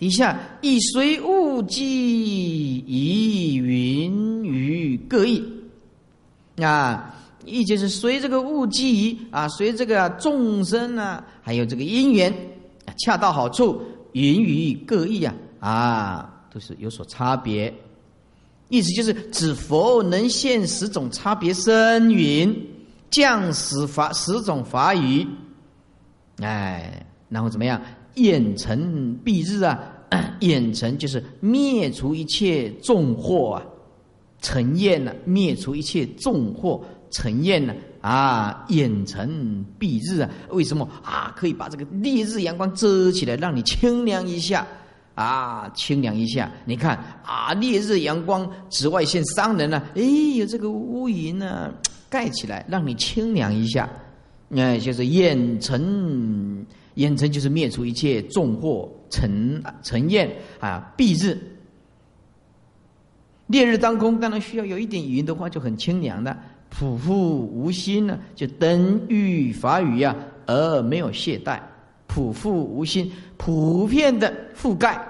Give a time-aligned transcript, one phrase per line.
[0.00, 5.44] 底下以随物机，以云于各异。
[6.60, 12.34] 啊，意就是随这个物机啊，随这个众生啊，还有这个因缘，
[12.98, 13.82] 恰到好处，
[14.12, 17.72] 云于各异啊，啊，都是有所差别。
[18.68, 22.54] 意思就是指佛能现十种差别身云，
[23.10, 25.26] 降十法十种法语，
[26.40, 27.82] 哎，然后怎么样？
[28.14, 29.78] 眼尘蔽日啊，
[30.40, 33.62] 眼尘就是灭除一切重祸啊，
[34.40, 41.32] 尘焰呢，灭除一切重祸，尘焰呢啊，眼尘蔽日啊，为什么啊？
[41.36, 44.66] 可以把这个烈日阳光遮起来，让你清凉一下
[45.14, 46.50] 啊，清凉一下。
[46.64, 50.02] 你看啊，烈日阳光，紫外线伤人呢，哎，
[50.36, 51.72] 有这个乌云呢
[52.08, 53.88] 盖起来，让你清凉一下。
[54.48, 56.66] 那就是眼尘。
[57.00, 60.92] 烟尘就是灭除一切重祸尘尘焰啊！
[60.96, 61.36] 蔽日
[63.46, 66.36] 烈日当空，当然需要有一点云的话，就很清凉的。
[66.68, 70.14] 普覆无心呢，就登遇法语呀，
[70.46, 71.58] 而没有懈怠。
[72.06, 75.00] 普覆无心，普遍的覆盖，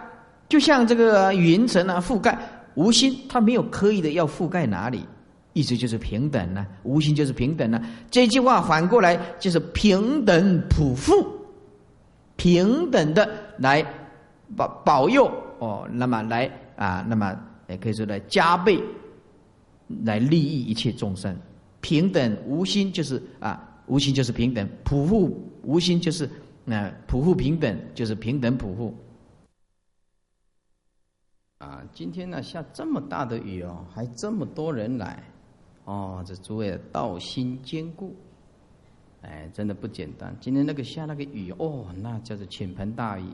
[0.48, 2.38] 就像这个云层啊，覆盖
[2.76, 5.04] 无心，它没有刻意的要覆盖哪里，
[5.52, 6.64] 意思就是平等呢。
[6.84, 7.82] 无心就是平等呢。
[8.10, 11.26] 这句话反过来就是平等普覆。
[12.40, 13.84] 平等的来
[14.56, 17.38] 保保佑哦，那么来啊，那么
[17.68, 18.82] 也可以说来加倍
[20.04, 21.36] 来利益一切众生。
[21.82, 26.26] 平等无心就是啊，无心就是平等；普护无心就是
[26.64, 28.96] 那普护平等就是平等普护。
[31.58, 35.22] 啊，今天呢下这么大的雨哦，还这么多人来
[35.84, 38.16] 哦，这诸位道心坚固。
[39.22, 40.34] 哎，真的不简单。
[40.40, 43.24] 今天那个下那个雨哦，那叫做倾盆大雨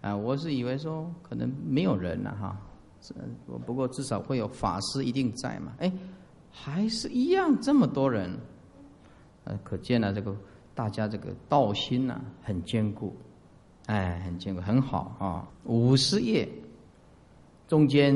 [0.00, 0.16] 啊！
[0.16, 2.56] 我是以为说可能没有人了哈，
[3.00, 3.12] 这
[3.66, 5.72] 不过至少会有法师一定在嘛。
[5.78, 5.92] 哎，
[6.52, 8.30] 还是一样这么多人，
[9.42, 10.36] 呃，可见了这个
[10.76, 13.16] 大家这个道心呐很坚固，
[13.86, 15.48] 哎，很坚固，很好啊。
[15.64, 16.48] 五十页
[17.66, 18.14] 中间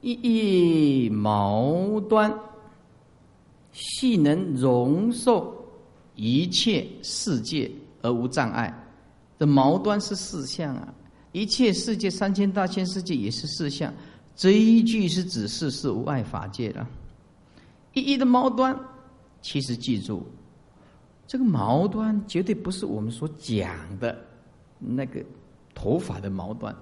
[0.00, 2.32] 一一毛端，
[3.72, 5.62] 细能容受。
[6.14, 7.70] 一切世界
[8.02, 8.72] 而无障碍，
[9.38, 10.94] 这矛端是四相啊。
[11.32, 13.92] 一切世界三千大千世界也是四相，
[14.36, 16.88] 这一句是指世事无碍法界了。
[17.92, 18.78] 一一的矛端，
[19.42, 20.24] 其实记住，
[21.26, 24.16] 这个矛端绝对不是我们所讲的
[24.78, 25.20] 那个
[25.74, 26.72] 头发的矛端，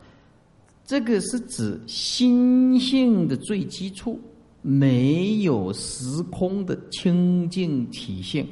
[0.84, 4.20] 这个是指心性的最基础，
[4.60, 8.46] 没有时空的清净体性。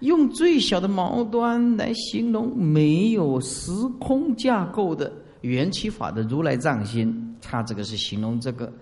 [0.00, 5.12] 用最小的毛端来形容没有时空架构的
[5.42, 8.72] 缘起法的如来藏心，他这个是形容这个，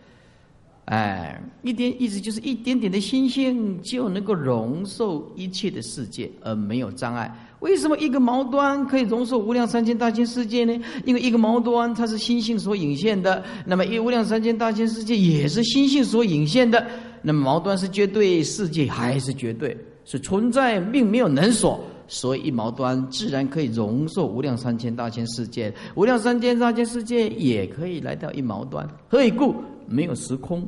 [0.85, 7.33] 哎，一点意思就是一点点的心性就能够容受一切的世界而没有障碍。
[7.61, 10.81] 为什么一个毛端可以容受无量三千大千世界呢？
[11.05, 16.87] 因为一个毛端它是心性所引现的，那么一无量三千大千世界也是心性所引现的，
[17.23, 19.77] 那么毛端是绝对，世界还是绝对？
[20.11, 28.89] 是存在，并没有能所，所以一毛端自然可以容受无量三千大千世界，无量三千大千世界也可以来到一毛端。
[29.07, 29.55] 何以故？
[29.87, 30.67] 没有时空，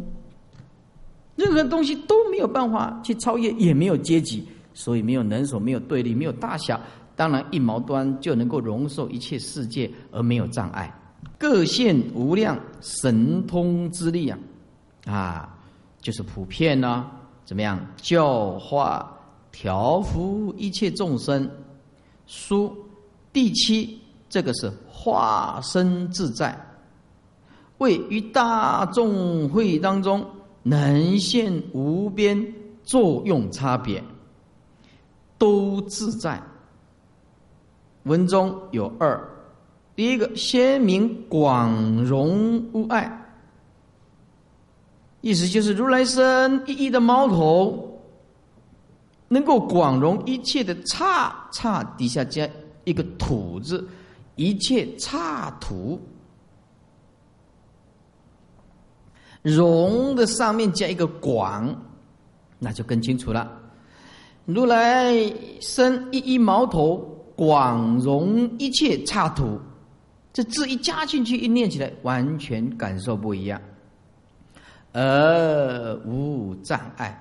[1.37, 6.79] 任何东西都没有办法去超越，也没有阶级，所以没有能所，没有对立，没有大小。
[7.17, 10.95] 当然，一毛端就能够容受一切世界而没有障碍，
[11.39, 14.39] 各现无量神通之力啊！
[15.07, 15.59] 啊，
[16.03, 17.11] 就是普遍呢，
[17.47, 19.17] 怎么样教化？
[19.53, 21.51] 调伏一切众生，
[22.27, 22.75] 书
[23.33, 26.59] 第七，这个是化身自在，
[27.79, 30.25] 为于大众会当中
[30.63, 34.03] 能现无边作用差别，
[35.37, 36.41] 都自在。
[38.05, 39.23] 文中有二，
[39.95, 43.31] 第一个鲜明广容无碍，
[45.21, 47.90] 意思就是如来身一一的猫头。
[49.33, 52.49] 能够广容一切的刹刹底下加
[52.83, 53.89] 一个土字，
[54.35, 56.01] 一切刹土
[59.43, 61.73] 容的上面加一个广，
[62.59, 63.49] 那就更清楚了。
[64.47, 65.15] 如来
[65.61, 66.97] 生一一毛头，
[67.37, 69.61] 广容一切刹土，
[70.33, 73.63] 这字一加进去，一念起来，完全感受不一样，
[74.93, 77.17] 而无障碍。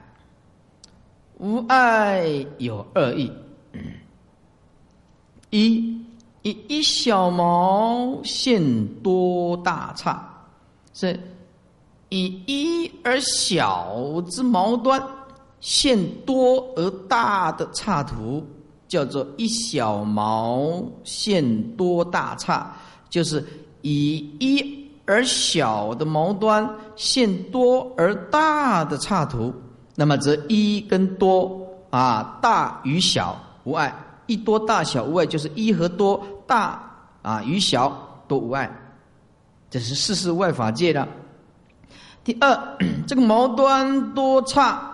[1.40, 3.32] 无碍有二义：
[5.52, 5.98] 一
[6.42, 8.62] 以一小毛现
[9.02, 10.22] 多大差，
[10.94, 11.18] 是
[12.10, 15.02] 以一而小之毛端
[15.62, 18.46] 现多而大的差图，
[18.90, 22.76] 叫做一小毛现多大差，
[23.10, 23.42] 就是
[23.82, 29.54] 以一而小的毛端现多而大的差图。
[30.00, 31.60] 那么则一跟多
[31.90, 33.94] 啊，大与小无碍。
[34.28, 36.82] 一多大小无碍，就是一和多大
[37.22, 37.92] 啊与小
[38.26, 38.72] 都无碍，
[39.70, 41.06] 这是事事外法界的。
[42.24, 44.90] 第二， 这个毛端多差，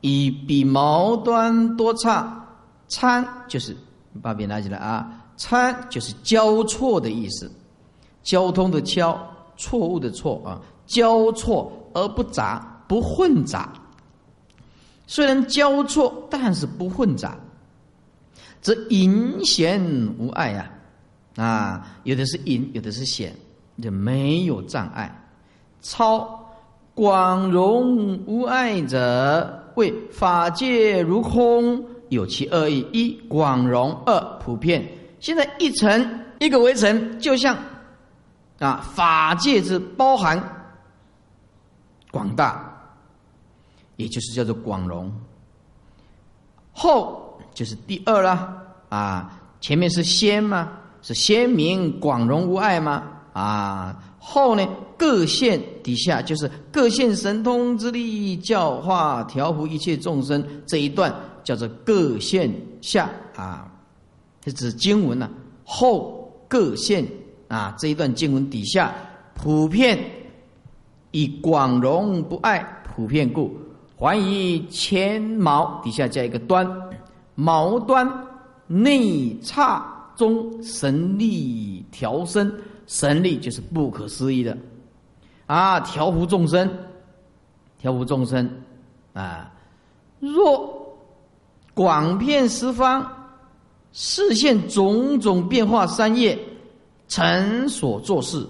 [0.00, 2.44] 以比毛端多差
[2.88, 3.76] 参，就是
[4.20, 7.48] 把笔拿起来啊，参就是交错的意思，
[8.24, 9.16] 交通的交，
[9.56, 13.72] 错误的错啊，交错而不杂，不混杂。
[15.06, 17.36] 虽然交错，但是不混杂。
[18.60, 19.82] 这隐显
[20.18, 20.70] 无碍呀，
[21.36, 23.34] 啊，有的是隐，有的是显，
[23.82, 25.12] 就没有障碍。
[25.80, 26.40] 超
[26.94, 34.88] 广容无碍者，为法界如空，有其二义：一广容，二普遍。
[35.18, 37.56] 现在一层一个围城，就像
[38.60, 40.40] 啊，法界之包含
[42.12, 42.71] 广大，
[43.96, 45.12] 也就是叫做广容。
[46.72, 47.20] 后。
[47.54, 50.72] 就是第二啦啊，前面是先吗？
[51.02, 53.02] 是先明广容无碍吗？
[53.34, 54.66] 啊，后呢
[54.96, 62.50] 各现底下就是各现神通之力教化调伏一切众生这一段叫做各现
[62.80, 63.70] 下啊，
[64.46, 65.28] 是指经文呢
[65.64, 67.06] 后各现
[67.48, 68.94] 啊这一段经文底下
[69.34, 70.02] 普遍
[71.10, 73.54] 以广容不碍普遍故，
[74.02, 76.68] 还以前毛底下加一个端。
[77.36, 78.06] 毛端
[78.66, 82.52] 内刹中神力调身，
[82.88, 84.58] 神力就是不可思议的
[85.46, 85.78] 啊！
[85.80, 86.68] 调伏众生，
[87.78, 88.50] 调伏众生
[89.12, 89.52] 啊！
[90.18, 90.98] 若
[91.74, 93.08] 广遍十方，
[93.92, 96.38] 视现种种变化三业，
[97.06, 98.44] 成所做事，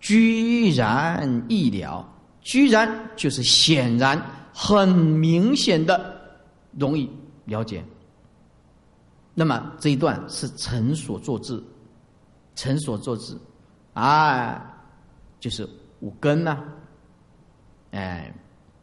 [0.00, 2.06] 居然易了。
[2.42, 4.20] 居然就是显然，
[4.64, 6.14] 很明显的，
[6.78, 7.10] 容易
[7.46, 7.84] 了解。
[9.34, 11.60] 那么这一段是臣所作字，
[12.54, 13.36] 臣所作字，
[13.92, 14.62] 啊，
[15.40, 15.68] 就是
[15.98, 16.58] 五根呐，
[17.90, 18.32] 哎，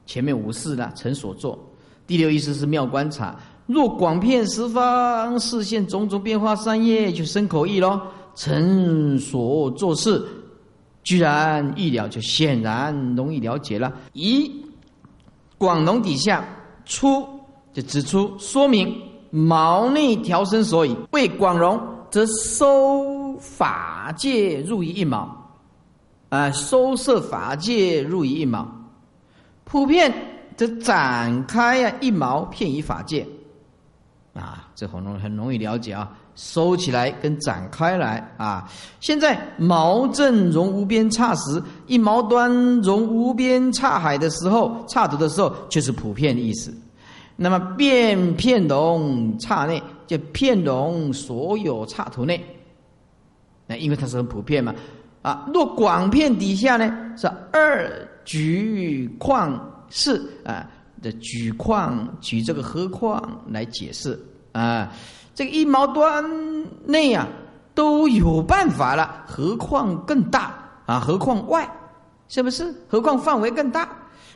[0.05, 1.57] 前面五事呢，臣所作。
[2.05, 8.05] 第六意思是妙观察，若广遍十方，视现种种变化三业，就生口意咯。
[8.35, 10.21] 成所作事，
[11.03, 13.93] 居然易了，就显然容易了解了。
[14.11, 14.58] 一
[15.59, 16.44] 广农底下
[16.85, 17.23] 出，
[17.71, 19.00] 就指出说明。
[19.31, 21.79] 毛内调身所以为广容，
[22.09, 25.53] 则收法界入于一毛，
[26.29, 28.67] 啊，收摄法界入于一毛，
[29.65, 30.11] 普遍
[30.57, 33.23] 则展开呀一毛片于法界，
[34.33, 46.73] 啊，这很容很容易了解啊，收起来跟展开来啊，现在毛正容无边刹时，一毛端容无边刹海的时候，刹土的时候，就是普遍意思。
[47.35, 52.43] 那么遍片容刹内，就片容所有刹土内。
[53.65, 54.73] 那因为它是很普遍嘛，
[55.21, 57.89] 啊，若广片底下呢，是二
[58.25, 60.68] 举况是啊
[61.01, 64.19] 的举况举这个何况来解释
[64.51, 64.92] 啊，
[65.39, 66.21] 这个一毛端
[66.83, 67.25] 内啊
[67.73, 70.53] 都有办法了，何况更大
[70.85, 70.99] 啊？
[70.99, 71.65] 何况外，
[72.27, 72.75] 是不是？
[72.89, 73.87] 何况范围更大？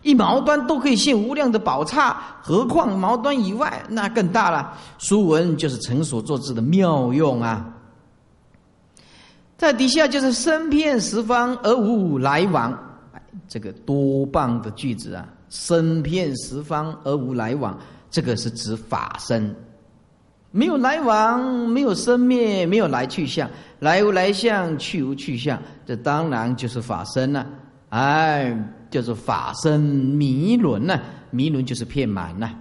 [0.02, 4.78] 一毛端都可以现无量的宝刹，何况毛端以外，那更大了。
[4.98, 7.66] 书文就是成所作之的妙用啊。
[9.58, 12.74] 在底下就是身遍十方而无来往，
[13.50, 15.28] 这个多棒的句子啊！
[15.50, 17.78] 身遍十方而无来往，
[18.10, 19.54] 这个是指法身，
[20.54, 27.46] 没有来往，没有生灭，没有来去相，来无来相，去无去相，这当然就是法身了。
[27.90, 28.58] 哎。
[28.94, 32.52] 就是法身迷轮呢，迷轮就是片满呐，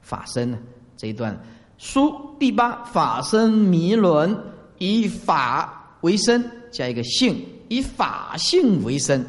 [0.00, 0.58] 法身呢
[0.96, 1.38] 这一段
[1.76, 4.34] 书第八法身迷轮
[4.78, 9.22] 以法为身，加一个性，以法性为身。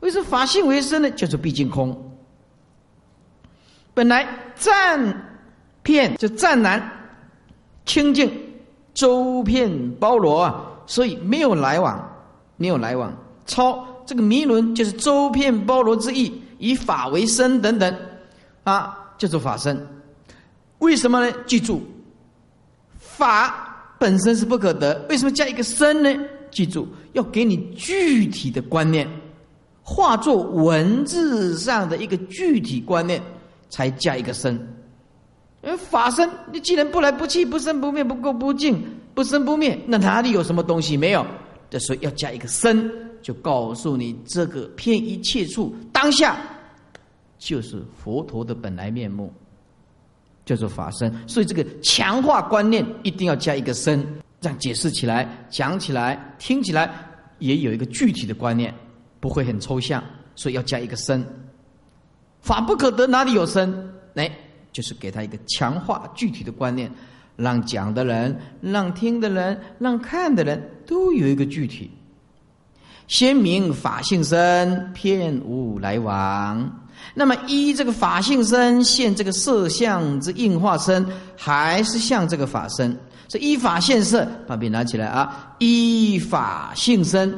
[0.00, 1.10] 为什么法性为身呢？
[1.10, 1.94] 就是毕竟空。
[3.92, 5.35] 本来占
[5.86, 6.82] 片就湛蓝
[7.84, 8.28] 清净，
[8.92, 11.96] 周遍包罗啊，所以没有来往，
[12.56, 13.16] 没有来往
[13.46, 13.86] 超。
[14.04, 17.96] 这个迷轮就是周遍包罗之意，以法为身等等，
[18.64, 19.86] 啊，叫做法身。
[20.78, 21.32] 为什么呢？
[21.46, 21.80] 记住，
[22.98, 26.12] 法本身是不可得，为什么加一个身呢？
[26.50, 29.08] 记住，要给你具体的观念，
[29.82, 33.22] 化作文字上的一个具体观念，
[33.70, 34.75] 才加一个身。
[35.74, 41.26] 法身，你既然不来不去、不生不灭、不垢不净、不生不灭，那哪里有什么东西没有？
[41.80, 42.90] 所以要加一个身，
[43.22, 46.36] 就告诉你这个偏一切处当下
[47.38, 49.32] 就是佛陀的本来面目。
[50.44, 54.00] 叫做法身，所以这个强化观念一定要加一个身，
[54.40, 56.88] 这样解释起来、讲起来、听起来
[57.40, 58.72] 也有一个具体的观念，
[59.18, 60.00] 不会很抽象。
[60.36, 61.26] 所以要加一个身，
[62.42, 63.92] 法不可得，哪里有身？
[64.14, 64.30] 哎，
[64.72, 66.90] 就是给他一个强化具体的观念，
[67.36, 71.90] 让讲的人、让听的人、让看的人都有一个具体。
[73.08, 76.82] 先明法性身，片无来往。
[77.14, 81.06] 那么依这个法性身现这个色相之应化身，
[81.36, 82.98] 还是像这个法身？
[83.28, 85.54] 是依法现色，把笔拿起来啊！
[85.58, 87.36] 依法性身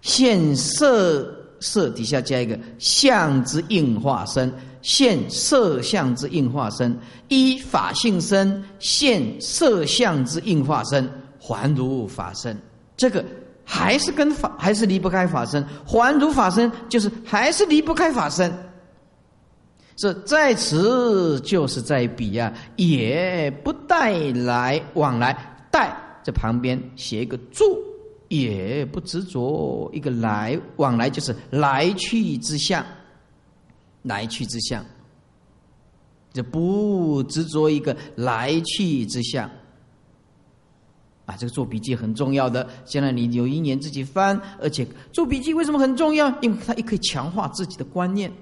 [0.00, 1.28] 现色
[1.60, 4.52] 色底下加一个相之应化身，
[4.86, 12.56] 现色相之应化身，依法性身现色相之应化身，还如法身。
[12.96, 13.24] 这个。
[13.68, 15.60] 还是跟法，还是离不开法身。
[15.84, 18.48] 还如法身，就是还是离不开法身。
[19.96, 25.36] 这在此就是在彼呀，也不带来往来，
[25.68, 27.76] 带在旁边写一个住，
[28.28, 32.86] 也不执着一个来往来，就是来去之相，
[34.06, 34.84] 来去之相，
[36.32, 39.50] 就不执着一个来去之相。
[41.26, 42.68] 啊，这个做笔记很重要的。
[42.84, 46.28] 将来你有一年自己翻，而且做笔记为什么很重要？
[46.40, 48.32] 因为它也可以强化自己的观念，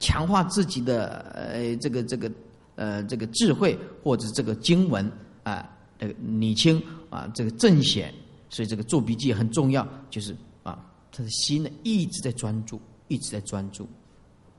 [0.00, 2.32] 强化自己的呃这个这个
[2.74, 5.08] 呃这个智慧或者这个经文
[5.44, 8.12] 啊，这个理清啊这个正显。
[8.50, 10.78] 所以这个做笔记很重要，就是啊
[11.10, 13.88] 他的心呢一直在专注，一直在专注，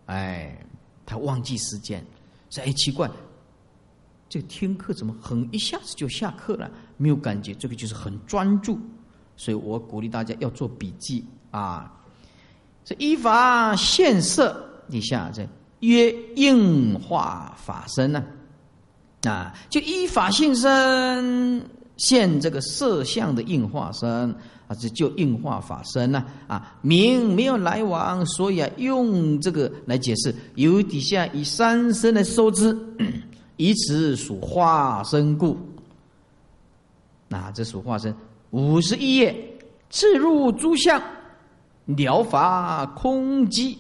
[0.06, 0.58] 哎，
[1.06, 2.04] 他忘记时间，
[2.50, 3.10] 说哎奇怪。
[4.28, 6.70] 这个听课怎么很一下子就下课了？
[6.98, 8.78] 没有感觉，这个就是很专注，
[9.38, 11.94] 所以我鼓励大家要做笔记啊。
[12.84, 15.48] 这依法现色，你下这
[15.82, 18.26] 曰应化法身呢？
[19.24, 24.36] 啊，就依法现身现这个色相的应化身
[24.68, 26.76] 啊，这就应化法身呐啊。
[26.82, 32.78] 明没有来往，所以啊，用这个来解释，由底下以三身来收之。
[33.58, 35.58] 以此属化身故，
[37.30, 38.14] 那这属化身
[38.50, 39.58] 五十一页，
[39.90, 41.02] 自入诸相，
[41.86, 43.78] 了法空寂，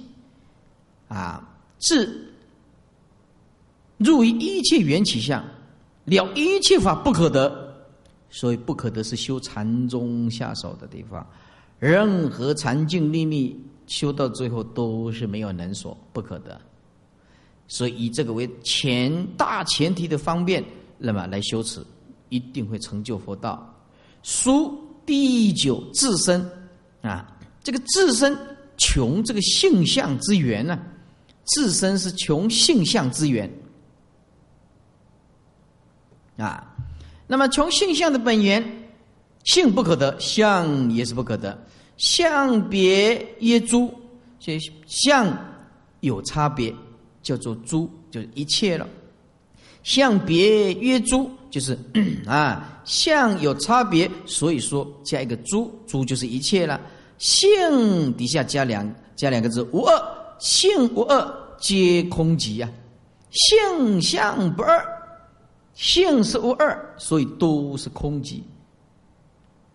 [1.10, 1.46] 啊，
[1.77, 2.32] 自
[3.98, 5.44] 入一切缘起相，
[6.06, 7.65] 了一切法不可得，
[8.29, 11.25] 所以不可得是修禅宗下手的地方，
[11.79, 16.60] 任何禅境秘密修到最后都是没有能所，不可得。
[17.67, 20.63] 所以以这个为前大前提的方便，
[20.98, 21.84] 那么来修持，
[22.29, 23.74] 一定会成就佛道。
[24.22, 26.48] 书第九自身
[27.01, 28.38] 啊，这个自身
[28.77, 30.79] 穷这个性相之源呢，
[31.46, 33.50] 自身是穷性相之源
[36.38, 36.75] 啊。
[37.27, 38.63] 那么从性相的本源，
[39.44, 41.58] 性不可得，相也是不可得。
[41.98, 43.94] 相别曰诸，
[44.39, 45.38] 这相
[46.01, 46.74] 有差别。
[47.24, 48.88] 叫做诸，就是一切了。
[49.82, 51.75] 相别曰诸，就是
[52.27, 56.79] 啊，相有差别，所以说加一个诸，诸就是一切了。
[57.17, 60.00] 性底下加两加两个字，无二，
[60.38, 61.27] 性无二，
[61.60, 62.70] 皆空寂呀。
[63.32, 64.95] 性相不二，
[65.75, 68.41] 性是无二，所以都是空寂。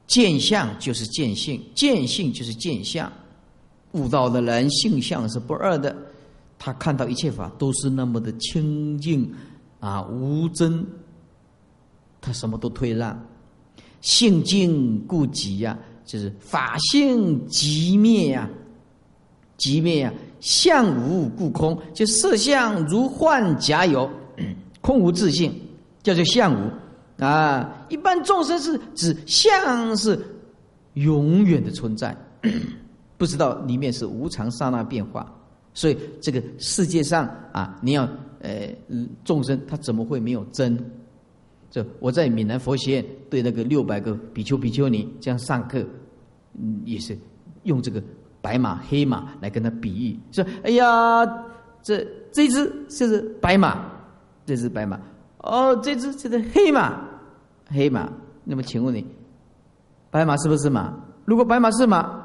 [0.07, 3.11] 见相就是见性，见性就是见相。
[3.92, 5.97] 悟道的人，性相是不二的。
[6.59, 9.33] 他看到一切法都是那么的清净
[9.78, 10.87] 啊，无真，
[12.21, 13.19] 他什么都退让，
[14.00, 18.49] 性净故寂呀，就是法性极灭呀，
[19.57, 24.11] 极灭呀，相无故空，就色相如幻假有，
[24.83, 25.59] 空无自性，
[26.02, 27.87] 叫做相无啊。
[27.88, 30.19] 一般众生是指相是
[30.95, 32.16] 永远的存在，
[33.16, 35.33] 不知道里面是无常刹那变化。
[35.73, 38.02] 所以这个世界上啊，你要
[38.40, 38.69] 呃
[39.25, 40.76] 众生他怎么会没有真？
[41.71, 45.78] 这我在闽南佛学院对那个六百个比丘比丘尼这样上课，
[46.61, 47.16] 嗯，也是
[47.62, 48.02] 用这个
[48.42, 51.25] 白马黑马来跟他比喻，说哎呀，
[51.80, 53.88] 这这只就是白马，
[54.45, 55.00] 这只白马，
[55.43, 56.99] 哦，这只这是黑马，
[57.69, 58.09] 黑马
[58.45, 59.07] 那么请问你，
[60.11, 60.93] 白马是不是马？
[61.25, 62.21] 如果白马是马，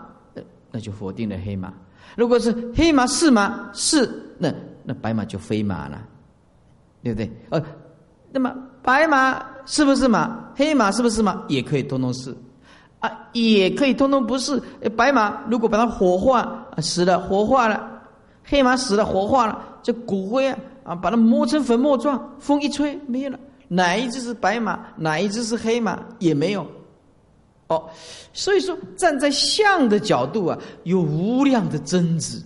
[0.71, 1.69] 那就否定了黑马；
[2.15, 4.53] 如果是黑马是马，是那
[4.83, 6.01] 那白马就非马了，
[7.03, 7.31] 对不对？
[7.49, 7.61] 呃，
[8.31, 10.51] 那么白马是不是马？
[10.55, 11.43] 黑马是不是马？
[11.47, 12.35] 也可以通通是。
[12.99, 14.59] 啊，也可以通通不是。
[14.97, 17.79] 白马如果把它火化死了，火化了；
[18.43, 23.39] 黑马死了，火化了，这骨灰啊啊，把它磨成粉末状，风一吹没有了。
[23.67, 26.65] 哪一只是白马，哪一只是黑马也没有。
[27.67, 27.89] 哦，
[28.31, 32.39] 所以说站在相的角度啊，有无量的争执。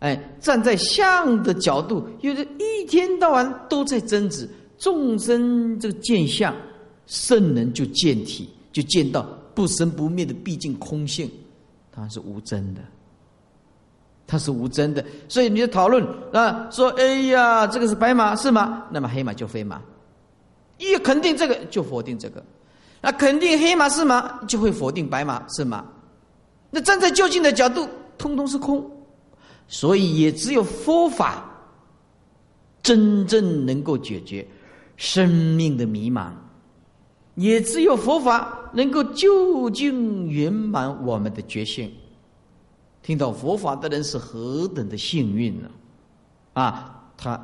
[0.00, 6.54] 哎，站在相的角度，有的一天到晚都在争执众生这个见相。
[7.06, 9.22] 圣人就见体，就见到
[9.54, 11.30] 不生不灭的毕竟空性，
[11.90, 12.80] 它是无真的，
[14.32, 15.04] 它是无真的。
[15.28, 18.84] 所以你就讨论啊，说哎呀，这个是白马是吗？
[18.90, 19.78] 那么黑马就非马，
[20.78, 22.42] 一肯定这个就否定这个，
[23.02, 25.84] 那肯定黑马是马，就会否定白马是马。
[26.70, 27.86] 那站在究竟的角度，
[28.16, 28.90] 通通是空，
[29.68, 31.44] 所以也只有佛法
[32.82, 34.48] 真正能够解决
[34.96, 36.30] 生命的迷茫。
[37.34, 41.90] 也只有佛法能够究竟圆满我们的觉性。
[43.02, 45.68] 听到佛法的人是何等的幸运呢？
[46.52, 47.40] 啊，他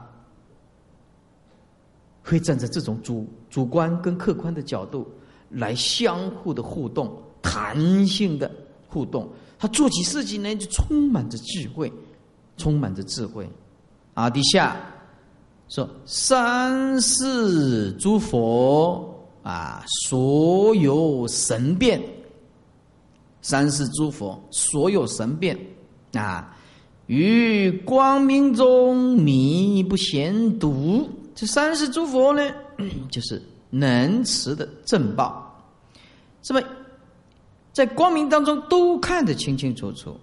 [2.23, 5.07] 会站在这种主主观跟客观的角度
[5.50, 8.50] 来相互的互动、弹性的
[8.87, 9.29] 互动。
[9.59, 11.93] 他做起事情来就充满着智慧，
[12.57, 13.50] 充满着智慧。
[14.15, 14.77] 啊，底下
[15.69, 19.15] 说三世诸佛。
[19.41, 19.83] 啊！
[20.03, 22.03] 所有神变，
[23.40, 25.59] 三世诸佛，所有神变
[26.12, 26.57] 啊，
[27.07, 31.09] 于光明中迷不显睹。
[31.35, 32.50] 这三世诸佛呢，
[33.11, 33.40] 就是
[33.71, 35.62] 能持的正报，
[36.42, 36.61] 是么
[37.73, 40.18] 在光明当中都看得清清楚楚，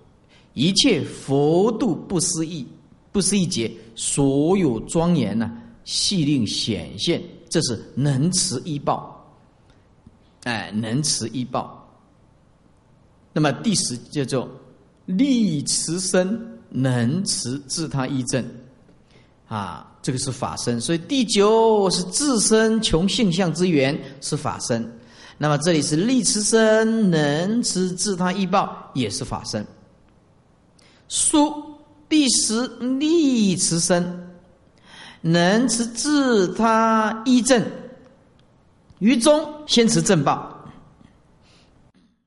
[0.53, 2.67] 一切佛度不思议，
[3.13, 5.49] 不思议劫，所有庄严呢，
[5.85, 9.25] 系令显现，这是能持一报。
[10.43, 11.84] 哎，能持一报。
[13.37, 14.49] 那么第十叫做
[15.07, 18.41] 力持身，能持自他一正，
[19.49, 20.79] 啊，这个是法身。
[20.79, 24.89] 所以第九是自身穷性相之源，是法身。
[25.37, 29.67] 那么这里是力持身，能持自他一报，也是法身。
[31.09, 31.53] 书
[32.07, 32.65] 第十
[32.99, 34.29] 力持身，
[35.19, 37.61] 能持自他一正。
[38.99, 40.54] 于中先持正报，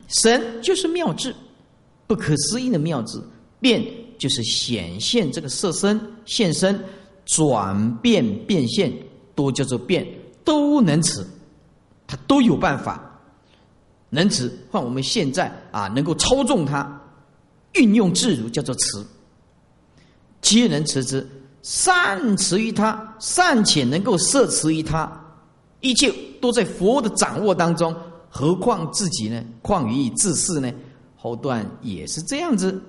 [0.08, 1.34] 神就是妙智，
[2.06, 3.22] 不可思议的妙智，
[3.60, 3.84] 变
[4.18, 6.82] 就是显现这个色身现身，
[7.26, 8.92] 转变变现
[9.34, 10.06] 都叫做变，
[10.44, 11.24] 都能持，
[12.06, 13.20] 他都有办法
[14.08, 14.50] 能持。
[14.70, 17.00] 换我们现在啊，能够操纵它，
[17.74, 19.04] 运用自如，叫做持，
[20.40, 21.28] 皆能持之，
[21.62, 25.10] 善持于他，善且能够摄持于他，
[25.80, 26.12] 一切。
[26.40, 27.92] 都在佛的掌握当中，
[28.28, 29.42] 何况自己呢？
[29.62, 30.70] 况于自世呢？
[31.16, 32.80] 后段也是这样子。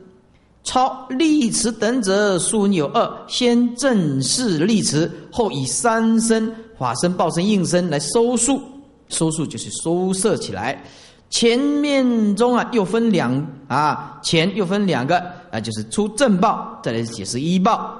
[0.63, 8.61] 超立持等者，数有二：先正式立持，后以三身法身、报身、应身来收束。
[9.07, 10.83] 收束就是收摄起来。
[11.29, 15.17] 前面中啊，又分两啊，前又分两个
[15.51, 17.97] 啊，就是出正报，再来解释一报。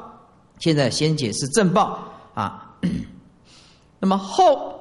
[0.59, 1.97] 现在先解释正报
[2.35, 2.75] 啊，
[3.99, 4.78] 那么后。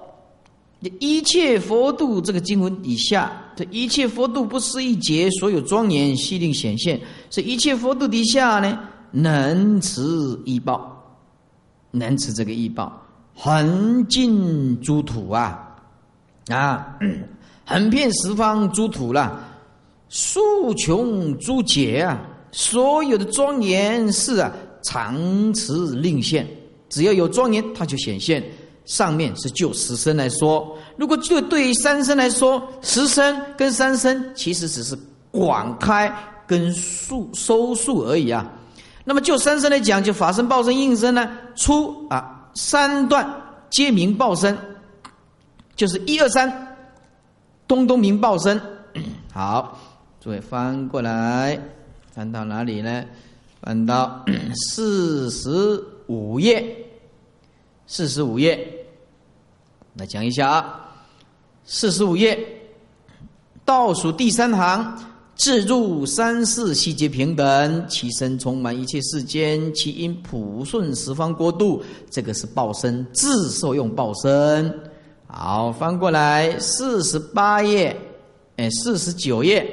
[1.01, 7.01] 一切佛度这个经文以下，这一切佛度不是一劫，所有庄严悉令显现。
[7.31, 8.79] 是一切佛度底下呢，
[9.11, 10.01] 能持
[10.45, 10.97] 一报，
[11.91, 12.93] 能持这个一报，
[13.35, 15.77] 横尽诸土啊
[16.47, 16.97] 啊，
[17.65, 19.45] 横遍十方诸土了，
[20.09, 22.21] 数穷诸劫啊，
[22.53, 24.53] 所有的庄严是啊，
[24.85, 26.49] 常持令现，
[26.89, 28.41] 只要有庄严，它就显现。
[28.89, 34.99] 上面是就十身来说，如果就对于三身来说，十身跟三身其实只是
[35.31, 36.11] 广开
[36.47, 38.51] 跟数收束而已啊。
[39.05, 43.31] 那么就三身来讲，就法身、报身、应身呢，出啊三段
[43.69, 44.57] 皆名报身，
[45.77, 46.77] 就是一二三，
[47.67, 48.59] 东东名报身。
[49.31, 49.79] 好，
[50.19, 51.61] 诸位翻过来，
[52.15, 53.05] 翻到哪里呢？
[53.61, 54.25] 翻到
[54.55, 56.65] 四十五页，
[57.87, 58.77] 四十五页。
[59.99, 60.81] 来讲一下啊，
[61.65, 62.39] 四十五页
[63.65, 64.97] 倒数第三行，
[65.35, 74.73] 自入三世细节平等，其身充满一切世间，其因普顺十方国度，这个是报身自受用报身。
[75.27, 77.95] 好，翻过来四十八页，
[78.57, 79.69] 哎，四十九页，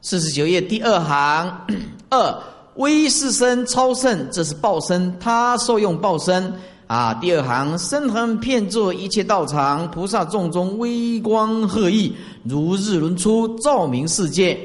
[0.00, 1.66] 四十九页第二行
[2.08, 2.42] 二
[2.76, 6.50] 微世身超胜，这是报身，他受用报身。
[6.86, 7.14] 啊。
[7.14, 12.12] 第二行身横遍作一切道场，菩萨众中微光赫熠，
[12.44, 14.58] 如日轮出，照明世界。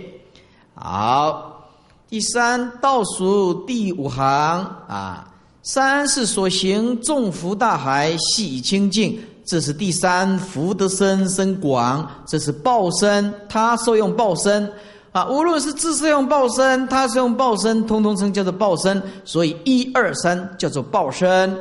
[0.73, 1.67] 好，
[2.09, 4.25] 第三倒数第五行
[4.87, 5.27] 啊，
[5.63, 9.19] 三是所行众福大海，喜清净。
[9.43, 14.71] 这是第三福德身身广，这是报身，他受用报身
[15.11, 15.27] 啊。
[15.27, 19.01] 无论是自受用报身，他受用报身，通通称叫做报身。
[19.25, 21.53] 所以一二三叫做报身。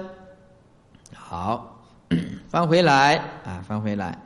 [1.31, 1.79] 好，
[2.51, 3.15] 翻回来
[3.45, 4.19] 啊，翻回来，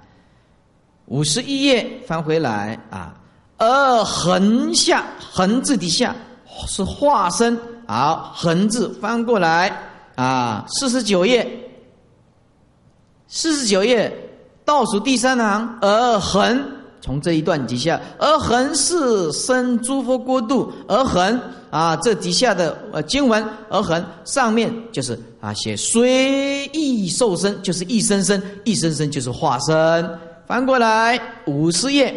[1.05, 3.15] 五十一页翻回来啊。
[3.59, 6.17] 而横下横字底下
[6.67, 9.71] 是化身，好，横字翻过来
[10.15, 11.47] 啊，四十九页。
[13.29, 14.11] 四十九页
[14.65, 16.59] 倒数第三行，而横
[17.03, 21.39] 从这一段底下，而横是生诸佛国度，而横
[21.69, 30.11] 啊，这底下的呃经文，而横上面就是啊写随意受身，就是一生生，一生生就是化身。
[30.47, 32.15] 翻过来五十页，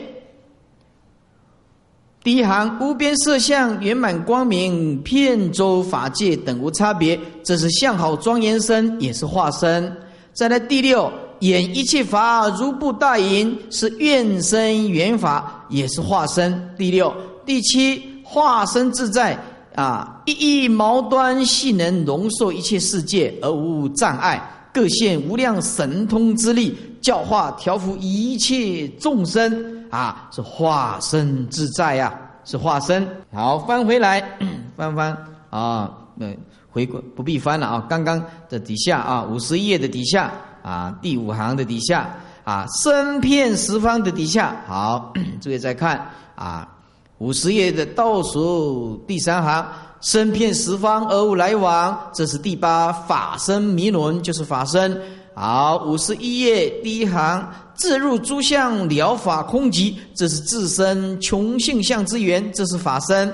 [2.24, 9.94] 第一行无边色相圆满光明，遍周法界等无差别，这是相好庄严身，也是化身。
[10.32, 16.74] 再来第六，演一切法如布大银，是愿身缘法，也是化身。
[16.78, 17.14] 第六、
[17.46, 19.38] 第七，化身自在
[19.78, 24.42] 啊，一一毛端细能容受一切世界而无障碍，
[24.74, 32.14] 各现无量神通之力，教化调伏一切众生啊，是化身自在呀，
[32.44, 33.08] 是化身。
[33.32, 34.22] 好，翻回来，
[34.76, 35.16] 翻翻
[35.52, 36.28] 啊，那。
[36.70, 37.86] 回过不必翻了啊！
[37.90, 42.08] 刚刚的底下啊，五十页的底下啊，第五行的底下
[42.44, 45.12] 啊，身遍十方的底下，好，
[45.42, 46.70] 诸位再看啊，
[47.20, 49.66] 五十页的倒数第三行，
[50.02, 55.02] 身遍十方而无来往，这是第八法身弥轮，就是法身。
[55.34, 63.34] 好，五十一页第一行，自入诸相了法空寂，这是自身穷性相之源，这是法身。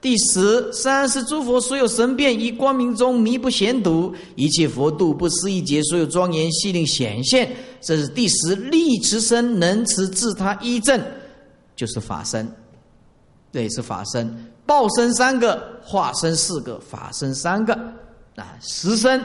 [0.00, 7.50] 第十三是诸佛所有神变于光明中弥不显睹，一切佛度不思一劫，所有庄严细令显现。
[7.80, 11.00] 这是第十力持身能持自他一正，
[11.76, 12.50] 就是法身，
[13.52, 14.52] 这也，是法身。
[14.64, 17.74] 报身三个，化身四个，法身三个，
[18.36, 19.22] 啊，十身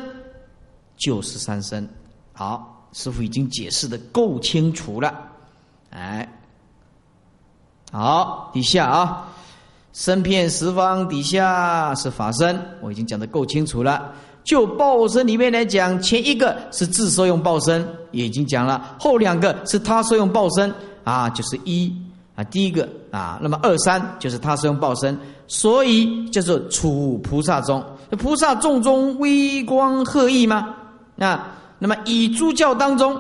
[0.98, 1.88] 就是三身。
[2.34, 5.14] 好，师傅已经解释的够清楚了，
[5.92, 6.28] 哎，
[7.92, 9.34] 好，底下啊。
[9.94, 14.14] 身遍十方底下是法身，我已经讲的够清楚了。
[14.44, 20.72] 就报身里面来讲，前一个是自受用报身，也已经讲了；后两个是他受用报身
[21.04, 21.92] 啊，就是一
[22.38, 27.84] 啊，第一个啊，那么二三就是他生报身，所以叫做处菩萨中。
[28.12, 30.76] 菩萨众中微光赫熠吗？
[31.16, 31.44] 那
[31.80, 33.20] 那么以诸教当中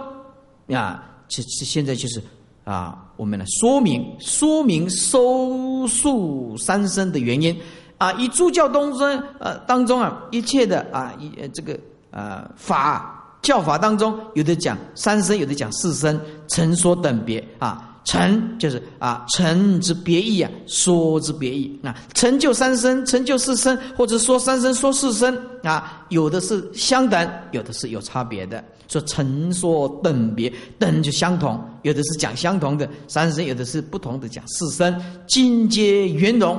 [0.69, 2.21] 啊，这这现在就是
[2.63, 3.03] 啊。
[3.17, 7.59] 我们来说明说明收束三生的原因
[7.97, 9.07] 啊，以诸教东中
[9.39, 11.75] 呃当中啊一切的啊一这个
[12.11, 28.63] 呃法教法当中，有的讲三生，有的讲四生，成说等别啊，成就是啊成之别义啊，说之别义啊，成就三生，成就四生，或者说三生说四生啊，有的是相等，有的是有差别的。
[28.87, 36.57] 说成说等别等就相同，有的是讲相同的三生，有的是不同的讲四生，境界圆融。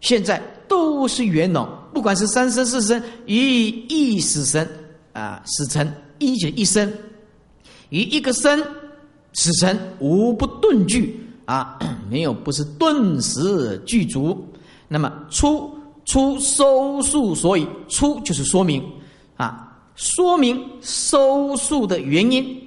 [0.00, 4.64] 现在都是圆融，不管是三生四生，与一死生
[5.12, 6.88] 啊，死成一就一生，
[7.88, 8.64] 与一个生
[9.38, 11.78] 死成无不顿具啊，
[12.10, 14.44] 没有不是顿时具足。
[14.88, 15.72] 那么出
[16.04, 18.82] 出收束，所以出就是说明
[19.36, 19.64] 啊。
[19.94, 22.60] 说明收束的原因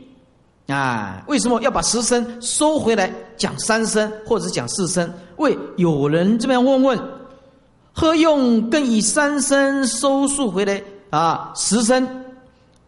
[0.68, 1.24] 啊？
[1.28, 5.14] 为什么要把十声收回来讲三声或者讲四声？
[5.38, 7.00] 为有人这么样问问，
[7.92, 11.52] 何用更以三声收束回来啊？
[11.54, 12.08] 十声，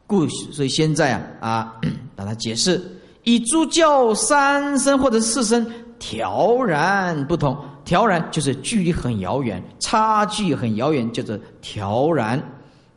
[0.07, 1.75] 故所以现在啊啊，
[2.15, 2.81] 把它解释
[3.23, 5.65] 以诸教三声或者四声
[5.97, 12.41] 调然不同，调然就是距离很遥远，差距很遥远，叫做调然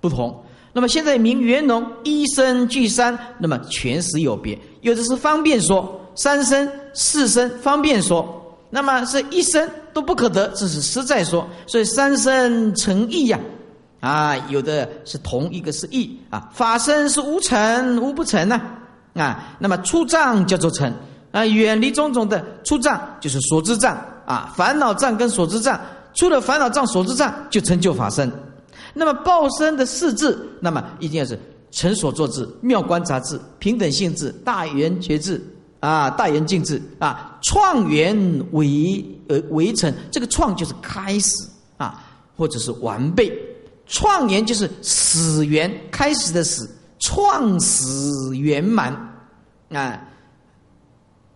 [0.00, 0.42] 不同。
[0.72, 13.38] 那么现在名圆融一声具三，那么全实有别，有的是方便说三声四声方便说，那么是一声都不可得，这是实在说，所以三生成异呀，
[14.00, 18.82] 啊，有的是同一个是异啊，法身是无成无不成呐，啊。
[19.16, 20.92] 啊那么出障叫做成
[21.32, 25.80] 啊，远离种种的出障就是所知障啊，烦恼障跟所知障，
[26.14, 28.30] 出了烦恼障、所知障就成就法身。
[28.94, 31.38] 那么报身的四字，那么一定要是
[31.70, 35.42] 成所作智、妙观察智、平等性智、大圆觉智
[35.80, 38.16] 啊、大圆净智啊，创元
[38.52, 42.02] 为呃为成，这个创就是开始啊，
[42.36, 43.30] 或者是完备。
[43.86, 46.66] 创元就是始元，开始的始，
[46.98, 47.86] 创始
[48.36, 48.92] 圆满
[49.70, 50.00] 啊，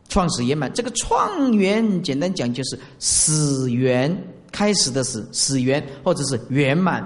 [0.09, 0.73] 创始圆满。
[0.73, 4.17] 这个创元，简单讲就是始元，
[4.51, 7.05] 开始的始，始元或者是圆满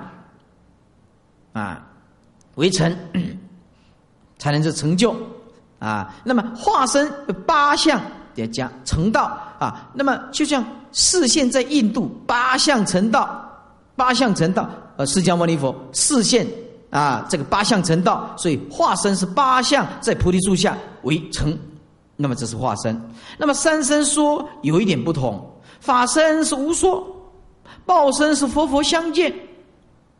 [1.52, 1.86] 啊，
[2.54, 2.96] 为成
[4.38, 5.14] 才能是成就
[5.78, 6.14] 啊。
[6.24, 7.10] 那么化身
[7.46, 8.00] 八相
[8.34, 9.24] 叠加成道
[9.58, 13.50] 啊，那么就像视线在印度八相成道，
[13.96, 14.68] 八相成道。
[14.96, 16.46] 呃，释迦牟尼佛视现
[16.94, 21.58] 啊，这个八相成道，所以化身是八相在菩提树下为成，
[22.14, 23.10] 那么这是化身。
[23.36, 25.44] 那么三身说有一点不同，
[25.80, 27.04] 法身是无说，
[27.84, 29.34] 报身是佛佛相见，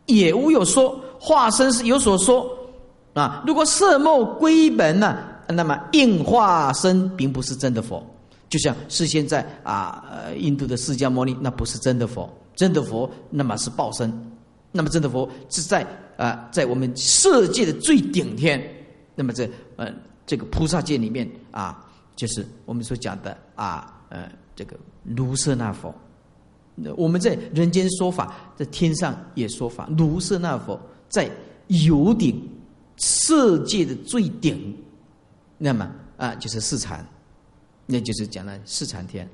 [0.06, 2.44] 也无有说，化身是有所说
[3.12, 3.44] 啊。
[3.46, 8.04] 如果色梦归本呢，那么应化身并不是真的佛，
[8.48, 10.02] 就像是现在啊，
[10.36, 14.12] 印度的释迦牟尼那不是真的佛，真的佛那么是报身。
[14.76, 18.62] 那么真的佛是在啊，在我们色界的最顶天。
[19.16, 19.92] 那么这呃，
[20.26, 25.94] 这个菩萨界里面啊，就是我们所讲的啊，呃，这个卢舍那佛。
[26.74, 29.88] 那我们在人间说法，在天上也说法。
[29.96, 31.30] 卢舍那佛在
[31.68, 32.42] 有顶
[32.96, 34.76] 色界的最顶，
[35.56, 37.06] 那么啊，就是四禅，
[37.86, 39.28] 那就是讲了四禅天，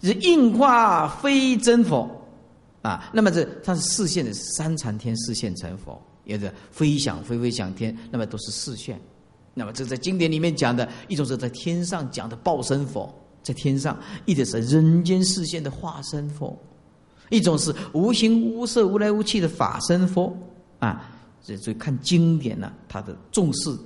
[0.00, 2.08] 是应化非真佛。
[2.82, 9.00] 啊，那么这它是视线的三禅天视线成佛，也是飞想飞飞想天，那么都是视线。
[9.52, 13.12] 那么这在经典里面讲的一种是在天上讲的报身佛，
[13.42, 16.58] 在天上一直是人间视线的化身佛，
[17.28, 20.34] 一种是无形无色无来无去的法身佛
[20.78, 21.10] 啊。
[21.42, 23.76] 这所以看经典呢，它的重视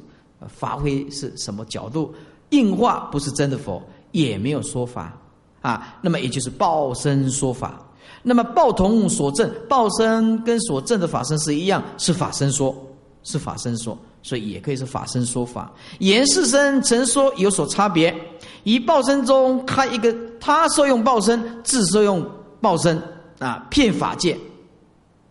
[0.49, 2.15] 发挥是什么角度？
[2.51, 5.19] 应化不是真的佛，也没有说法
[5.63, 5.99] 啊。
[6.03, 7.81] 那么也就是报身说法。
[8.23, 12.75] 那么报同所证，报身跟所证的法身是一样，是法身说，
[13.23, 15.73] 是法身说，所以也可以是法身说法。
[15.99, 18.15] 言是身成说有所差别，
[18.63, 22.25] 以报身中开一个他受用报身，自受用
[22.61, 23.01] 报身
[23.39, 24.39] 啊，骗法界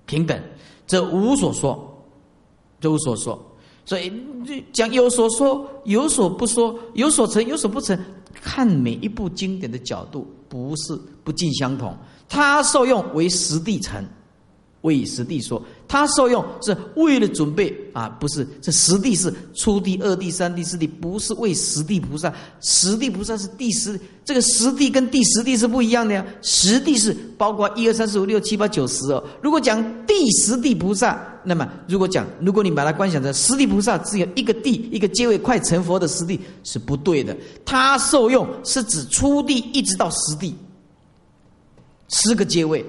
[0.06, 0.40] 平等，
[0.86, 2.06] 这无所说，
[2.80, 3.40] 这无所说。
[3.86, 4.14] 所以
[4.72, 8.00] 讲有所说，有所不说，有所成，有所不成，
[8.34, 11.98] 看每一部经典的角度，不是不尽相同。
[12.28, 14.04] 他受用为实地成，
[14.82, 15.64] 为实地说。
[15.88, 22.34] 他受用是为了准备啊，不是这实地是初地、二地、三地、四地，不是为实地菩萨。
[22.62, 26.26] 实地菩萨是第十，这个实地跟第十地是不一样的呀。
[26.42, 29.24] 实地是包括一二三四五六七八九十哦。
[29.40, 37.38] 如果讲第十地菩萨，那么如果讲，如果你把它观想成实地菩萨只有一个地，一个阶位快成佛的实地是不对的。
[37.64, 40.56] 他受用是指初地一直到十地。
[42.14, 42.86] 十个阶位，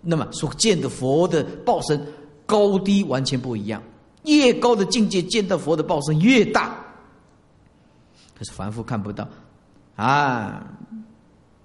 [0.00, 2.04] 那么所见的佛的报身
[2.46, 3.80] 高低完全不一样。
[4.24, 6.76] 越高的境界见到佛的报身越大，
[8.38, 9.28] 可是凡夫看不到
[9.96, 10.66] 啊。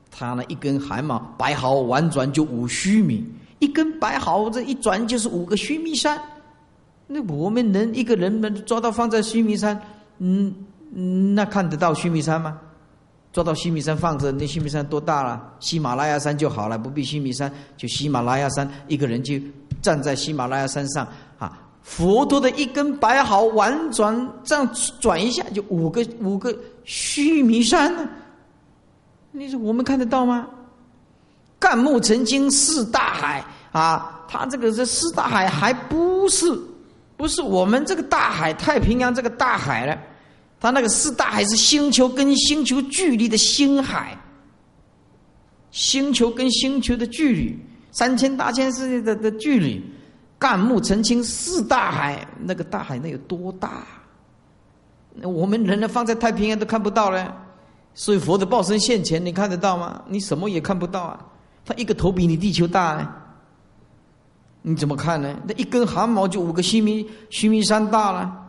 [0.09, 3.23] 他那一根汗毛白毫婉转就五须弥，
[3.59, 6.19] 一根白毫这一转就是五个须弥山。
[7.05, 9.79] 那我们人一个人们抓到放在须弥山，
[10.17, 10.53] 嗯，
[11.35, 12.59] 那看得到须弥山吗？
[13.37, 15.39] 抓到须弥山放着，那须弥山多大了？
[15.59, 19.35] 喜马拉雅山就好了，不必须弥山，就喜马拉雅山，一个人就
[19.79, 21.55] 站在喜马拉雅山上啊！
[21.83, 24.67] 佛陀的一根白毫婉转，这样
[24.99, 26.51] 转一下就五个五个
[26.83, 28.09] 须弥山呢？
[29.29, 30.47] 你说我们看得到吗？
[31.59, 34.25] 干木成金四大海啊！
[34.27, 36.51] 他这个是四大海，还不是
[37.15, 39.95] 不是我们这个大海太平洋这个大海了。
[40.59, 44.17] 它那个四大海是星球跟星球距离的星海，
[45.69, 47.55] 星球跟星球的距离
[47.91, 49.83] 三千大千世界的的距离，
[50.39, 53.83] 干木澄清四大海，那个大海那有多大？
[55.21, 57.35] 我们人呢放在太平洋都看不到了，
[57.93, 60.01] 所以佛的报身现前，你看得到吗？
[60.07, 61.25] 你什么也看不到啊！
[61.65, 63.27] 他一个头比你地球大啊，
[64.63, 65.35] 你怎么看呢？
[65.47, 68.46] 那一根汗毛就五个须弥须弥山大了。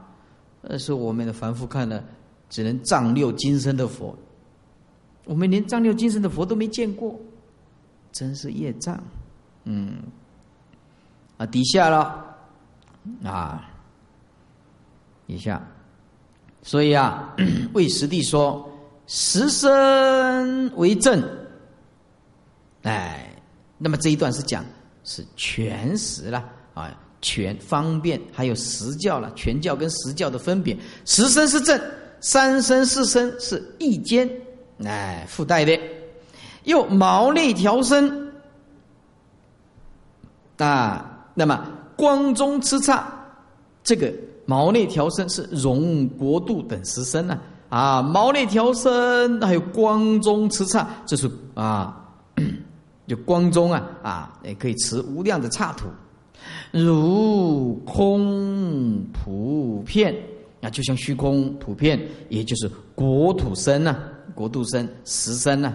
[0.63, 2.03] 而是我们的凡夫看了，
[2.49, 4.17] 只能丈六金身的佛，
[5.25, 7.19] 我们连丈六金身的佛都没见过，
[8.13, 9.03] 真是业障。
[9.65, 9.99] 嗯，
[11.37, 12.37] 啊，底下了，
[13.23, 13.71] 啊，
[15.27, 15.63] 底下，
[16.63, 17.35] 所以啊，
[17.75, 18.71] 为实地说，
[19.07, 21.23] 实身为正。
[22.83, 23.31] 哎，
[23.77, 24.65] 那么这一段是讲
[25.05, 30.77] 是全实了啊，全方便，还有实教了，全教跟实教的分别。
[31.05, 31.81] 十身是正，
[32.21, 34.29] 三身四身是一间，
[34.85, 35.79] 哎，附带的。
[36.65, 38.33] 又毛内调身
[40.59, 43.11] 啊，那么光中吃差，
[43.83, 44.13] 这个
[44.45, 51.97] 毛内调身是容国度等十身呢啊，毛内调身还有光中吃差，这是啊，
[53.07, 55.87] 就光中啊啊，也可以持无量的刹土，
[56.71, 60.15] 如空普遍
[60.61, 63.97] 啊，就像虚空普遍，也就是国土身呐，
[64.35, 65.73] 国土身十身呐。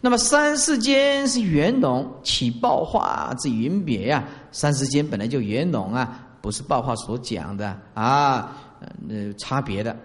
[0.00, 4.26] 那么三世间是圆融，起爆化之云别呀。
[4.52, 8.56] 三世间本来就圆融啊，不是爆化所讲的啊，
[9.08, 9.96] 呃，差别的。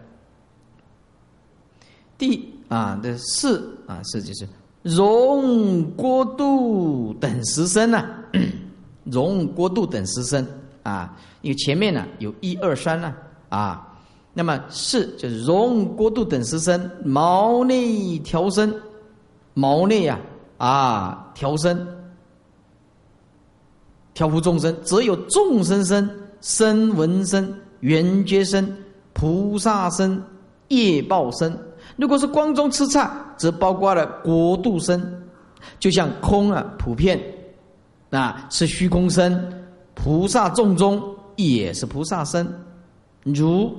[2.18, 4.48] 第啊的四啊四就是
[4.84, 8.06] 容过度等十生呐，
[9.12, 10.46] 容国度等十身
[10.84, 13.14] 啊，因为前面呢有一二三呢
[13.50, 13.88] 啊，
[14.34, 18.74] 那么四就是容国度等十身，毛内调身。
[19.56, 20.18] 毛内呀
[20.58, 21.86] 啊，调身，
[24.14, 28.74] 调伏众生，则有众生身、声闻身、缘觉身、
[29.12, 30.24] 菩萨身、
[30.70, 31.52] 业报身。
[31.98, 35.02] 如果是光中吃菜，则包括了国度身，
[35.78, 37.20] 就像空啊，普遍
[38.10, 41.02] 啊是虚空身，菩萨众中
[41.36, 42.48] 也是菩萨身。
[43.24, 43.76] 如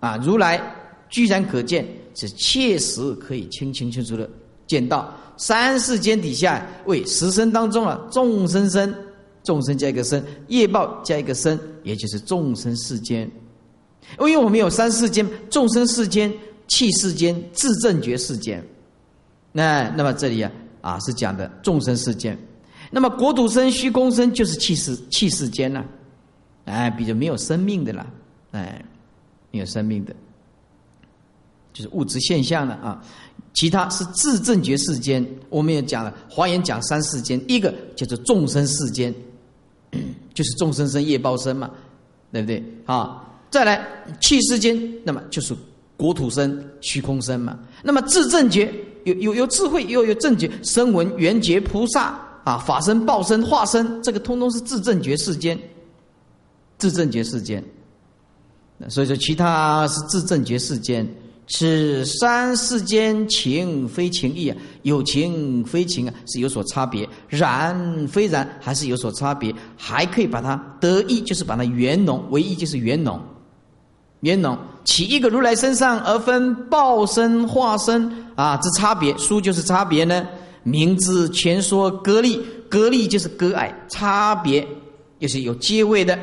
[0.00, 0.60] 啊，如来
[1.08, 4.28] 居然可见，是切实可以清清楚楚的。
[4.66, 8.94] 见到三世间底下为十身当中啊，众生身，
[9.42, 13.30] 众生加一个身，业报加一个身，也就是众生世间。
[14.18, 16.32] 因为我们有三世间、众生世间、
[16.68, 18.64] 气世间、自正觉世间。
[19.52, 22.36] 那那么这里啊啊是讲的众生世间。
[22.94, 25.82] 那么国土身、虚空身就是气世气世间了，
[26.66, 28.06] 哎，比较没有生命的啦，
[28.50, 28.84] 哎，
[29.50, 30.14] 没有生命的，
[31.72, 33.02] 就是物质现象了啊。
[33.54, 39.14] 其他是自正觉世间，我们也讲了，华严讲三世间，一个叫做众生世间，
[40.34, 41.70] 就是众生生业报生嘛，
[42.30, 42.62] 对不对？
[42.84, 43.86] 啊，再来
[44.20, 45.54] 气世间，那么就是
[45.96, 47.58] 国土生、虚空生嘛。
[47.82, 48.72] 那么自正觉
[49.04, 55.58] 有有有智慧，又有正觉，声闻、缘觉、菩萨啊，法身、报身、化身，这个通通是自正觉世间，
[56.78, 57.62] 自正觉世间。
[58.88, 61.06] 所以说，其他是自正觉世间。
[61.48, 69.54] 此三世间情非情义啊，有情非情啊，是有所差别；然非然，还是有所差别。
[69.76, 73.20] 还可以把它得一，就是把它圆融，唯一就是圆融。
[74.20, 80.26] 圆融起一个如来身上而分报身、化身啊之差别，书就是差别呢。
[80.62, 84.66] 名字全说割立，割立就是割爱，差别
[85.18, 86.18] 又是有阶位的。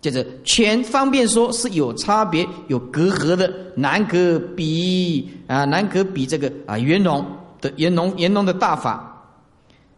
[0.00, 7.26] 就是全方便说是有差别、有隔阂的，难可比啊，难可比这个啊圆融
[7.60, 9.28] 的圆融圆融的大法。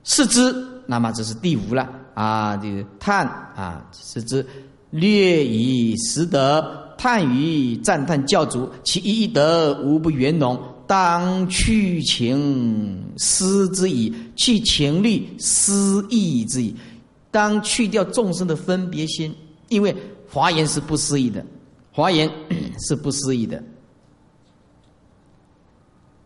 [0.03, 0.55] 是之，
[0.87, 4.45] 那么这是第五了啊，这个叹啊，是之
[4.89, 10.59] 略以识得，叹于赞叹教主，其一德无不圆融，
[10.91, 16.75] 当去情思之矣，去情虑思意之矣，
[17.31, 19.33] 当去掉众生的分别心。
[19.69, 19.95] 因为
[20.29, 21.47] 华严是不思议的，
[21.93, 22.29] 华严
[22.89, 23.63] 是不思议的。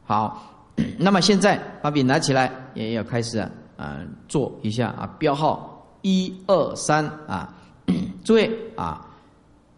[0.02, 3.36] 好， 那么现在把笔拿起来，也要开始
[3.76, 7.54] 啊，做一下啊，标号一二三啊，
[8.24, 9.06] 诸位啊，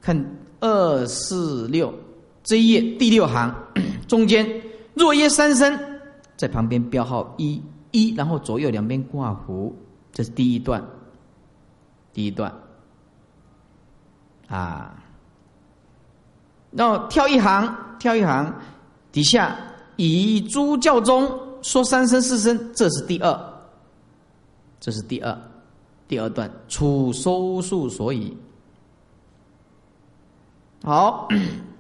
[0.01, 0.17] 看
[0.61, 1.93] 二四六
[2.45, 3.53] 这一页第六行
[4.07, 4.49] 中间，
[4.97, 5.79] 若耶三声，
[6.39, 9.71] 在旁边标号一一，然后左右两边挂弧，
[10.11, 10.83] 这是第一段，
[12.15, 12.51] 第一段。
[14.49, 14.97] 啊，
[16.71, 18.51] 那跳一行，跳一行，
[19.13, 19.55] 底下
[19.97, 23.55] 以诸教中说三声四声，这是第二，
[24.81, 25.39] 这是第二，
[26.09, 28.35] 第二段处收束所以。
[30.83, 31.29] 好，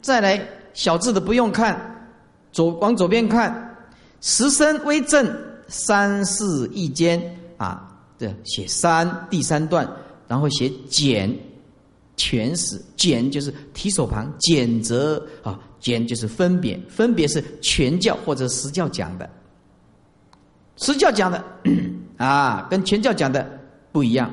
[0.02, 1.95] 再来小字的不用看，
[2.56, 3.76] 左往左边看，
[4.22, 5.30] 十声为正，
[5.68, 7.20] 三四一间
[7.58, 7.86] 啊，
[8.16, 9.86] 这写三第三段，
[10.26, 11.30] 然后写减。
[12.16, 19.28] 全史简就是提手旁，简则啊，简就是分别，分别是全教或者实教讲的，
[20.76, 21.44] 实教讲的
[22.16, 23.60] 啊，跟全教讲的
[23.92, 24.30] 不一样。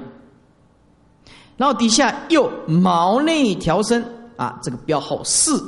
[1.57, 4.01] 然后底下又毛内调身，
[4.38, 5.61] 啊，这个标号四，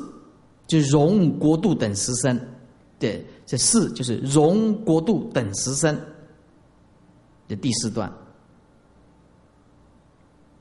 [0.67, 2.39] 就容国度等十身。
[2.97, 5.99] 对，这四就是容国度等十身
[7.47, 8.11] 的第四段。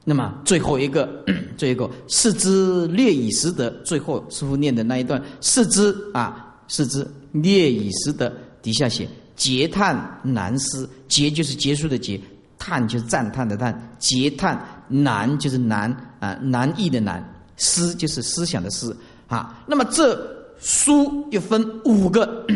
[0.04, 1.08] 那么最后一个，
[1.56, 8.30] 最后一个四之略以识得，最后师傅念的那一段，四之啊，四之略以识得，
[8.60, 12.20] 底下写结叹难思，结就是结束的结，
[12.58, 15.90] 叹就是赞叹的叹，结叹难就是难
[16.20, 17.26] 啊，难易的难，
[17.56, 18.94] 思就是思想的思。
[19.34, 19.62] 啊。
[19.66, 20.16] 那么这
[20.58, 22.46] 书又分五个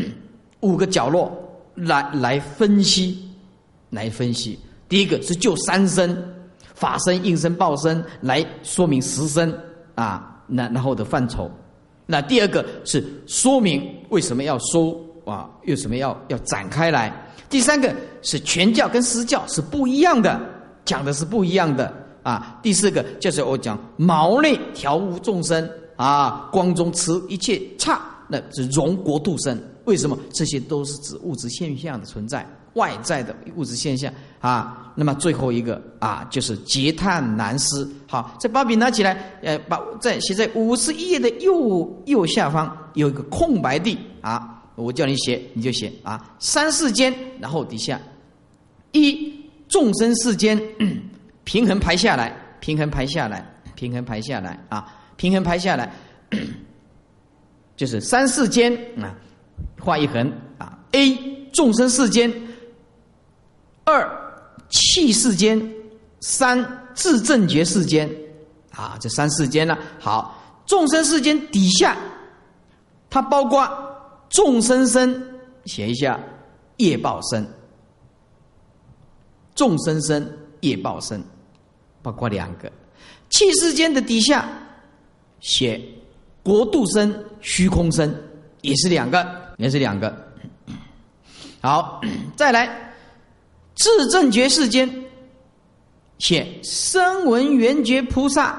[0.61, 1.31] 五个角落
[1.75, 3.29] 来来分析，
[3.91, 4.59] 来分析。
[4.89, 6.17] 第一个是就三生。
[6.75, 9.53] 法身、应身、报身来说明实身
[9.97, 11.51] 啊，那然后的范畴。
[12.07, 17.13] 那第二个是说明为什么要收啊，为什么要要展开来。
[17.51, 20.41] 第三个是全教跟私教是不一样的，
[20.85, 22.61] 讲的是不一样的啊。
[22.63, 25.69] 第四个就是我讲毛内调物众生
[25.99, 29.63] 啊，光中持一切差，那是容国度身。
[29.85, 30.19] 为什么？
[30.33, 32.47] 这些都是指物质现象的存在。
[32.75, 37.91] 外在的物质现象啊，那么最后一个啊，就是劫叹难思。
[38.07, 48.01] 好，这把笔拿起来，呃，把在写在五十一页的右右下方有一个空白地啊，我叫你写你就写啊，三世间，然后底下
[48.93, 49.33] 一
[49.67, 50.61] 众生世间
[51.43, 53.45] 平衡排下来，平衡排下来，
[53.75, 54.87] 平衡排下来啊，
[55.19, 55.93] 平衡拍下来，
[57.77, 59.15] 就是三世间啊，
[59.79, 61.15] 画一横啊，A
[61.53, 62.33] 众生世间。
[63.85, 64.07] 二
[64.69, 65.59] 气世间，
[66.21, 68.09] 三自正觉世间，
[68.73, 69.77] 啊，这三世间呢？
[69.99, 71.97] 好，众生世间底下，
[73.09, 73.67] 它包括
[74.29, 75.23] 众生身，
[75.65, 76.21] 写一下
[76.77, 77.47] 业报身，
[79.55, 81.25] 众生身业报身，
[82.03, 82.71] 包括两个
[83.31, 84.47] 气世间的底下
[85.41, 85.81] 写
[86.43, 88.15] 国度身、虚空身，
[88.63, 90.33] 也是两个，也是两个。
[91.63, 92.01] 好，
[92.37, 92.85] 再来。
[93.75, 94.91] 自正觉世间，
[96.19, 98.59] 写声闻缘觉菩萨，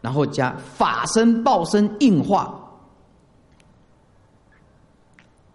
[0.00, 2.58] 然后加法身报身应化，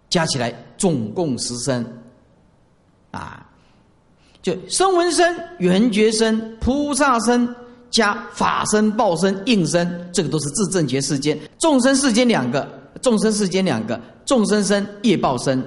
[0.09, 2.03] 加起来总共十身，
[3.09, 3.49] 啊，
[4.43, 7.55] 就声闻身、缘觉身、菩萨身
[7.93, 11.39] 加法身报身应身，这个都是自正觉世间。
[11.59, 12.67] 众生世间两个，
[13.03, 15.63] 众生世间两个，众生身业报身。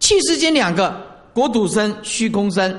[0.00, 0.98] 气世间两个，
[1.34, 2.74] 国土身、虚空身，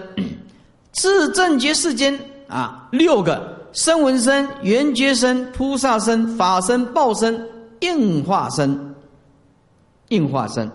[0.92, 7.48] 自正觉世间啊六个，声闻身、缘觉身、菩萨身、法身、报身、
[7.82, 8.96] 应化身、
[10.10, 10.70] 应化身。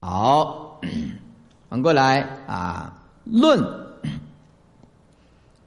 [0.00, 0.80] 好，
[1.70, 2.97] 反过来啊，
[3.30, 3.62] 论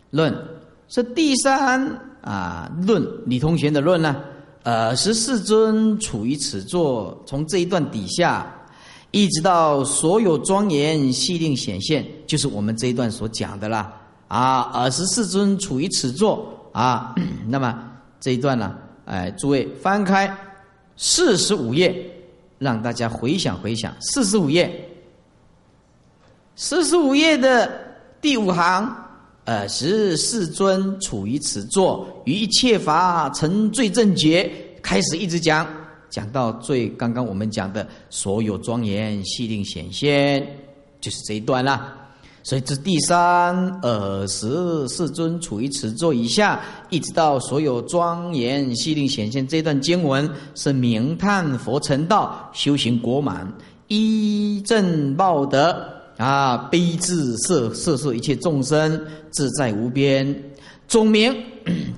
[0.10, 0.36] 论
[0.88, 1.88] 是第三
[2.22, 4.16] 啊论，李同学的论呢？
[4.64, 8.46] 呃，十四尊处于此座，从这一段底下，
[9.10, 13.92] 一直到所有庄严细令显现，就是我们这一段所讲的啦。
[14.28, 17.16] 啊，二十四尊处于此座啊，
[17.50, 20.32] 那么这一段呢，哎，诸位翻开
[20.96, 22.06] 四十五页，
[22.60, 24.88] 让大家回想回想，四十五页，
[26.56, 27.72] 四十五页的
[28.22, 28.96] 第五行，
[29.46, 34.52] 呃，十世尊处于此座，于一切法成最正觉，
[34.84, 35.66] 开始一直讲，
[36.10, 40.46] 讲到最刚刚我们讲的所有庄严细令显现，
[41.00, 41.98] 就是这一段啦。
[42.44, 53.52] 所以这第三二十世尊处于此座以下，一直到所有庄严细令显现这段经文，是明叹佛成道，修行果满，
[53.88, 56.01] 依正报德。
[56.22, 60.44] 啊，悲智摄摄摄一切众生自在无边。
[60.88, 61.36] 总名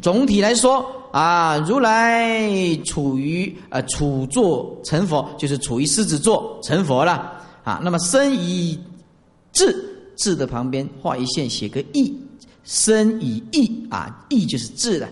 [0.02, 7.34] 总体来说啊，如来处于呃处座成佛，就是处于狮子座成佛了
[7.66, 7.82] 啊。
[7.84, 8.80] 那么身以
[9.52, 9.76] 智
[10.16, 12.18] 智的旁边画一线，写个意，
[12.64, 15.10] 身以意啊，意就是智了。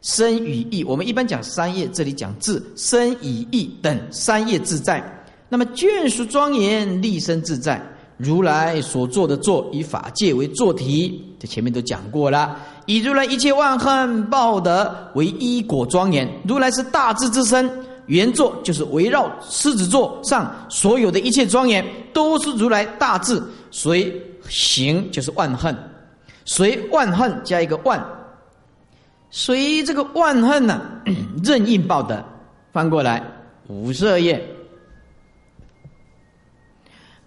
[0.00, 5.02] 身与意，我们一般讲三业，这里讲智，身以意等三业自在。
[5.50, 7.82] 那么眷属庄严，立身自在。
[8.16, 12.56] 如来所做的作，以法界为做题，这前面都讲过了。
[12.86, 17.68] 以如来一切万恨报德为一果庄严，如来是大智之身，
[18.06, 23.42] 原作就是围绕狮子座上所有的一切庄严，都是如来大智。
[23.70, 24.14] 随
[24.48, 25.76] 行就是万恨，
[26.44, 28.00] 随万恨加一个万，
[29.30, 30.80] 随这个万恨呢，
[31.42, 32.22] 任应报德。
[32.72, 33.22] 翻过来
[33.68, 34.53] 五十二页。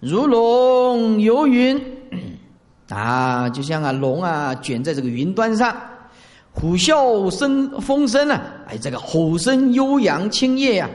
[0.00, 1.80] 如龙游云，
[2.88, 5.76] 啊，就像啊龙啊卷在这个云端上，
[6.52, 10.88] 虎啸声风声啊，哎，这个吼声悠扬清越呀，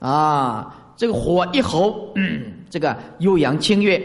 [0.00, 2.12] 啊，这个火一吼，
[2.68, 4.02] 这个悠扬清越，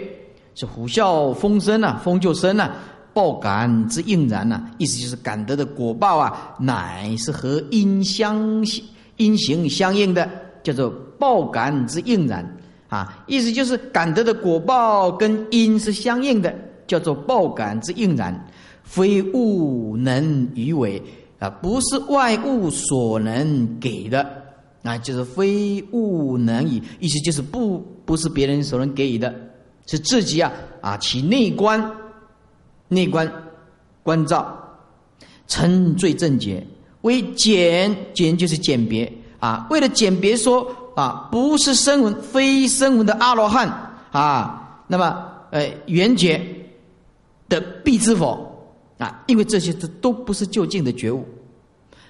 [0.54, 2.76] 是虎啸风声啊，风就生啊，
[3.12, 8.64] 报感之应然呐，意思就是感得的果报啊，乃是和因相
[9.18, 10.30] 因行相应的，
[10.62, 12.58] 叫做报感之应然。
[12.94, 16.54] 啊，意思就是感得的果报跟因是相应的，
[16.86, 18.48] 叫做报感之应然，
[18.84, 21.02] 非物能与为
[21.40, 24.24] 啊，不是外物所能给的
[24.84, 29.34] 啊，就是非物能以，意思就是不不是别人所能给予的，
[29.88, 31.84] 是自己啊啊其内观，
[32.90, 33.28] 内观
[34.04, 34.56] 关照，
[35.48, 36.64] 称最正解，
[37.02, 40.72] 为简简就是鉴别啊，为了鉴别说。
[40.96, 43.68] 啊，不是声闻，非声闻的阿罗汉
[44.12, 46.42] 啊，那么呃，缘觉
[47.50, 49.24] 的必知否啊？
[49.28, 51.28] 因为这些都都不是就近的觉悟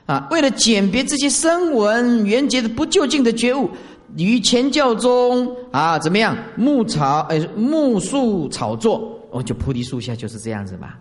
[0.06, 0.28] 啊。
[0.32, 3.70] 为了鉴别这些声闻缘觉的不就近的觉悟，
[4.18, 6.38] 于前教中啊，怎么样？
[6.56, 11.00] 木草呃，木树草作，哦，就菩提树下就是这样子吧。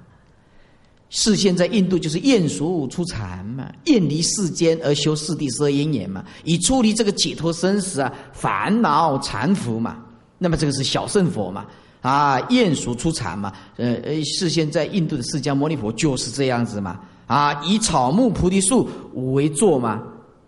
[1.15, 9.99] 视现在印度就是厌俗出禅嘛，厌离世间而修四谛十二因缘嘛，以出离这个解脱生死啊烦恼缠缚嘛。
[10.39, 11.67] 那么这个是小圣佛嘛，
[12.01, 18.89] 啊，厌俗出禅嘛，呃呃，视现在印度的释迦牟尼佛就是这样子嘛，啊，以草木菩提树
[19.35, 20.03] 为坐嘛，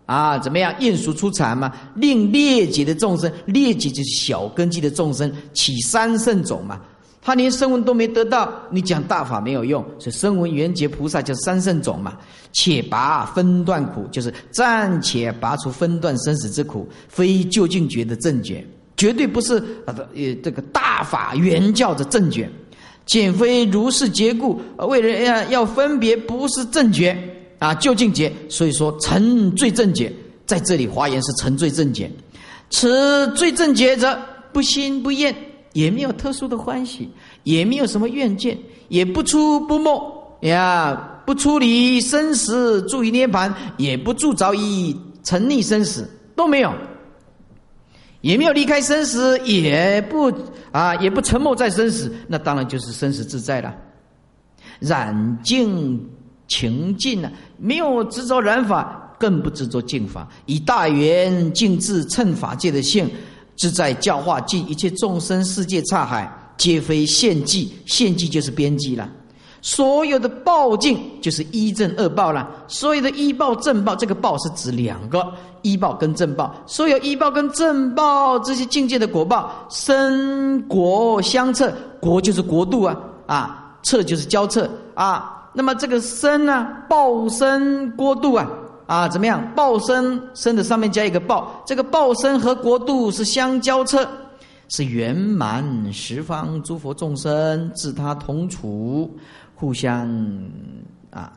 [0.07, 0.75] 啊，怎么样？
[0.81, 6.81] 厌俗出禅嘛，令劣解的众生，劣解就是小根基的众生起三圣种嘛。
[7.27, 9.83] 他连声闻都没得到，你讲大法没有用。
[9.99, 12.19] 所以声闻缘觉菩萨叫三圣种嘛？
[12.53, 18.63] 且拔分段苦，就是暂且拔除分段生死之苦，非究竟觉的正觉，
[18.95, 19.57] 绝对不是
[19.87, 19.97] 啊！
[20.15, 22.47] 呃，这个大法原教的正觉，
[23.07, 27.17] 减非如是结故，为了要要分别，不是正觉
[27.59, 28.31] 啊，究竟觉。
[28.51, 30.13] 所以说成最正觉，
[30.45, 32.11] 在这里华严是成最正觉，
[32.69, 34.17] 此最正觉者
[34.53, 35.35] 不心不厌。
[35.75, 37.11] 也没有特殊的欢喜，
[37.43, 38.59] 也没有什么怨见，
[38.89, 40.95] 也不出不没呀，
[41.27, 46.73] 不出离生死，住于涅盘，也不住着于沉溺生死，都没有，
[48.21, 50.33] 也没有离开生死，也不
[50.71, 53.75] 啊，也不沉没在生死，那当然就是生死自在了。
[54.81, 56.01] 染净
[56.47, 63.11] 情净呢，没有执着染法，更不执着净法，以大圆净智称法界的性。
[63.57, 69.09] 自在教化尽一切众生世界刹海，皆非献祭，献祭就是边际了。
[69.63, 72.47] 所有的报尽就是一正二报了。
[72.69, 75.27] 所有的一报正报，这个报是指两个
[75.63, 76.55] 一报跟正报。
[76.67, 82.95] 所有一报跟正报这些境界的果报，生国相测，国就是国度啊
[83.27, 85.49] 啊，测就是交测啊。
[85.55, 88.47] 那么这个生呢，报生国度啊。
[88.87, 89.43] 啊，怎么样？
[89.55, 94.07] 报身身的上面加一个报，这个报身和国度是相交彻，
[94.69, 99.11] 是圆满十方诸佛众生自他同处，
[99.55, 100.07] 互相
[101.11, 101.33] 啊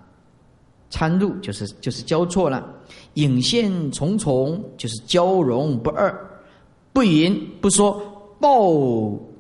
[0.89, 2.65] 参入，就是就是交错了。
[3.13, 6.13] 影现重重，就是交融不二，
[6.91, 8.01] 不言不说，
[8.39, 8.71] 报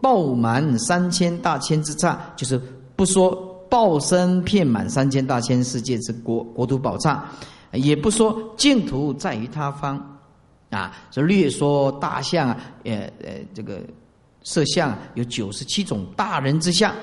[0.01, 2.59] 报满三千大千之刹，就是
[2.95, 3.31] 不说
[3.69, 7.23] 报身遍满三千大千世界之国国土宝刹。
[7.77, 10.19] 也不说净土在于他方，
[10.69, 13.79] 啊，这略说大象啊，呃呃，这个
[14.43, 16.93] 色相有九十七种大人之相，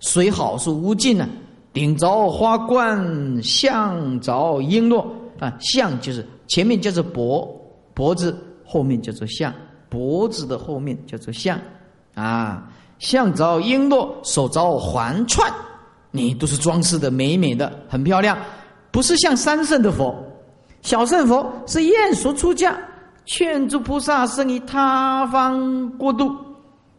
[0.00, 1.28] 虽好是无尽呢。
[1.72, 5.02] 顶着花冠，象着璎珞
[5.38, 7.48] 啊，象就是前面叫做脖
[7.94, 9.50] 脖子，后面叫做象，
[9.88, 11.58] 脖子的后面叫做象
[12.14, 15.50] 啊，象着璎珞，手着环串，
[16.10, 18.36] 你都是装饰的美美的，很漂亮。
[18.92, 20.14] 不是像三圣的佛，
[20.82, 22.78] 小圣佛是厌俗出家，
[23.24, 26.30] 劝诸菩萨生于他方国度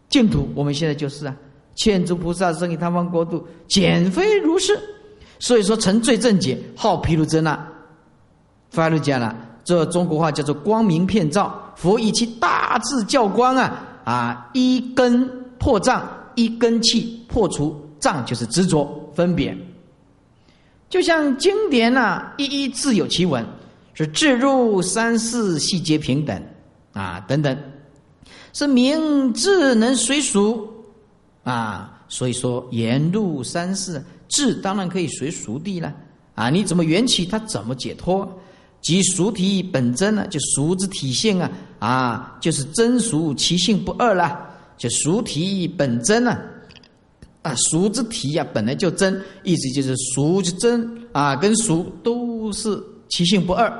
[0.09, 0.49] 净土。
[0.55, 1.35] 我们现在就是啊，
[1.75, 4.77] 劝诸菩萨生于他方国度，减非如是。
[5.39, 7.67] 所以说成最正解，号毗卢遮那。
[8.71, 11.73] 法律讲了，这中国话叫做光明遍照。
[11.75, 15.29] 佛以其大智教光啊啊，一根
[15.59, 19.55] 破障，一根气破除障，就是执着分别。
[20.93, 23.43] 就像经典呐，一一自有其文，
[23.95, 26.39] 是置入三世细节平等
[26.91, 27.57] 啊，等等，
[28.53, 30.71] 是明智能随俗
[31.43, 35.91] 啊，所以说言入三世，智当然可以随俗地了
[36.35, 38.31] 啊，你怎么缘起，它怎么解脱？
[38.79, 46.39] 即俗体本真呢，就俗之体性啊啊，就是真俗其性不二了，就俗体本真呢，啊，
[47.43, 53.71] 啊俗之体呀，本来就真，意思就是俗之真啊，跟俗都是其性不二，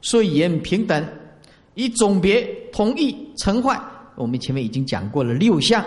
[0.00, 1.04] 所以言平等，
[1.74, 2.42] 以总别
[2.72, 3.78] 同意成坏。
[4.14, 5.84] 我们前面已经讲过了六项，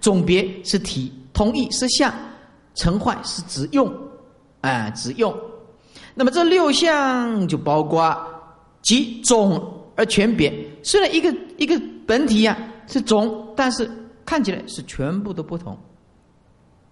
[0.00, 2.12] 总别是体，同意是相，
[2.74, 3.92] 成坏是指用，
[4.60, 5.34] 啊，指用。
[6.14, 8.16] 那么这六项就包括
[8.82, 9.62] 即总
[9.96, 12.58] 而全别，虽然一个一个本体呀
[12.88, 13.90] 是总，但是
[14.24, 15.78] 看起来是全部都不同。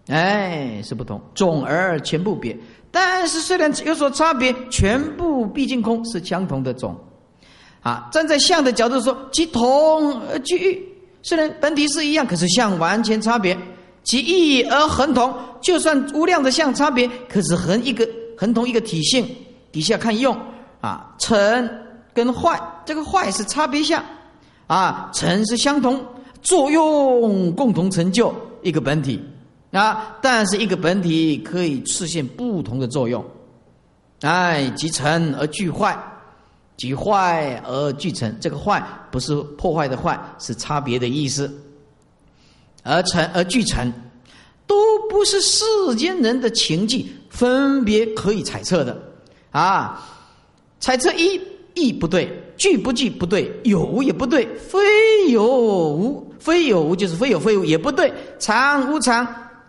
[0.08, 2.56] 哎，是不同，总而全部别。
[2.90, 6.96] 但是虽然有所差别，全部毕竟空是相同的总。
[7.80, 10.78] 啊，站在相的角度说，其同而具异，
[11.22, 13.56] 虽然本体是一样，可是相完全差别。
[14.04, 19.26] 其异而恒同，就算无量的相差别，可是恒一个恒同一个体性。
[19.72, 20.38] 底下看用
[20.80, 21.68] 啊，成
[22.12, 24.04] 跟坏，这个坏是差别相，
[24.66, 26.00] 啊，成是相同
[26.42, 28.32] 作用，共同成就
[28.62, 29.20] 一个本体。
[29.74, 33.24] 啊，但是一个本体可以实现不同的作用，
[34.20, 35.98] 哎，即成而具坏，
[36.76, 38.32] 即坏而具成。
[38.40, 41.52] 这个坏不是破坏的坏，是差别的意思。
[42.84, 43.92] 而成而具成，
[44.64, 44.76] 都
[45.10, 45.64] 不是世
[45.96, 48.96] 间人的情境分别可以猜测的
[49.50, 50.06] 啊。
[50.78, 51.40] 猜测一
[51.74, 59.26] 亦不对，具不具不对，有无也不对，非有无非有无就是非有非无也不对，常无常。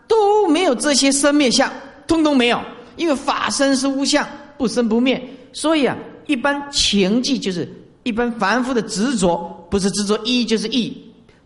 [0.08, 1.72] 都没有这些生灭相，
[2.08, 2.60] 通通没有，
[2.96, 4.28] 因为法身是无相，
[4.58, 5.22] 不生不灭，
[5.54, 5.98] 所以啊，
[6.28, 7.68] 一般情迹就是
[8.04, 10.96] 一般凡夫的执着，不是执着一就是一，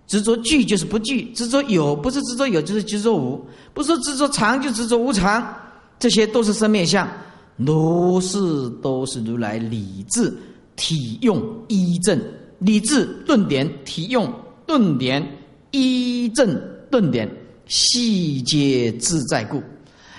[0.07, 3.43] 执着具就是不具，执着有不是执着有就是执着无，
[3.73, 5.55] 不是执着常就执着无常，
[5.97, 7.07] 这些都是生灭相，
[7.55, 10.35] 如是都是如来理智
[10.75, 12.19] 体用一正，
[12.59, 14.31] 理智顿点体用
[14.65, 15.25] 顿点
[15.71, 16.59] 一正
[16.91, 17.29] 顿点。
[17.69, 19.63] 细节自在故，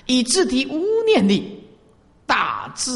[0.06, 1.62] 以自体无念力，
[2.24, 2.90] 大智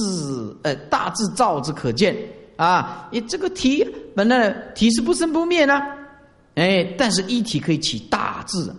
[0.63, 2.17] 呃大智造之可见
[2.57, 3.09] 啊！
[3.11, 3.85] 你这个体
[4.15, 5.83] 本来体是不生不灭呢，
[6.55, 8.73] 哎，但是一体可以起大智，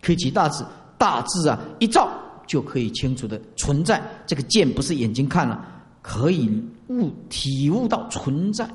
[0.00, 0.64] 可以起大智，
[0.96, 2.10] 大智啊一照
[2.46, 4.02] 就可以清楚的存在。
[4.26, 5.62] 这个见不是眼睛看了，
[6.00, 6.50] 可以
[6.88, 8.66] 悟体悟到存在，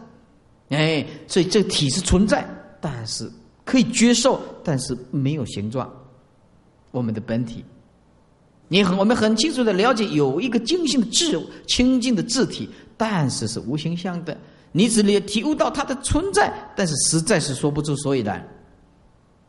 [0.69, 2.47] 哎，所以这个体是存在，
[2.79, 3.27] 但是
[3.65, 5.91] 可以接受，但是没有形状。
[6.97, 7.63] 我们的本体，
[8.67, 14.37] 你很我们很清楚的了解，有一个精性的智清净的智体，但是是无形象的。
[14.73, 18.45] 你只能体悟到它的存在，但是实在是说不出所以然，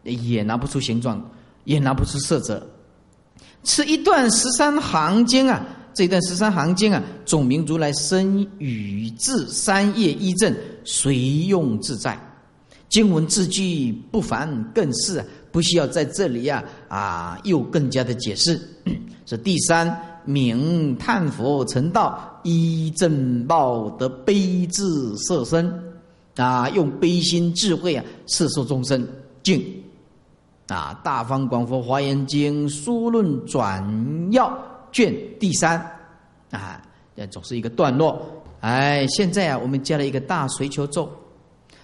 [0.05, 1.29] 也拿不出形状，
[1.65, 2.65] 也拿不出色泽。
[3.65, 12.19] 此一段十三行经啊，这一段十三行经啊，总名如来生与智三业一正，随用自在。
[12.89, 15.23] 经文字句不凡，更是。
[15.59, 18.57] 不需要在这里呀啊，又更加的解释。
[19.27, 24.85] 是第三名叹佛成道，依正报得悲智
[25.17, 25.69] 色身
[26.37, 29.05] 啊，用悲心智慧啊，摄受众生
[29.43, 29.61] 敬
[30.69, 30.97] 啊。
[31.03, 33.85] 大方广佛华严经书论转
[34.31, 34.57] 要
[34.93, 35.77] 卷第三
[36.53, 36.81] 啊，
[37.17, 38.25] 这总是一个段落。
[38.61, 41.11] 哎，现在啊，我们加了一个大随求咒。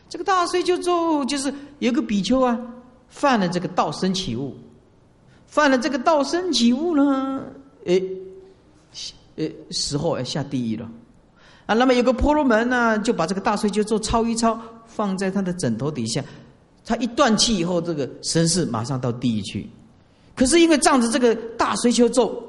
[0.08, 2.56] 这个大随求咒就是有个比丘啊。
[3.14, 4.56] 犯了这个道生起物，
[5.46, 7.44] 犯了这个道生起物呢，
[7.84, 8.02] 诶，
[9.36, 10.90] 诶，死后要下地狱了
[11.66, 11.74] 啊！
[11.76, 16.22] 那么有个婆罗门呢，就把这个大水就咒抄一抄，放在他的枕头底下。
[16.84, 19.70] 他一断气以后，这个神士马上到地狱去。
[20.34, 22.42] 可是因为仗着这个大水求咒，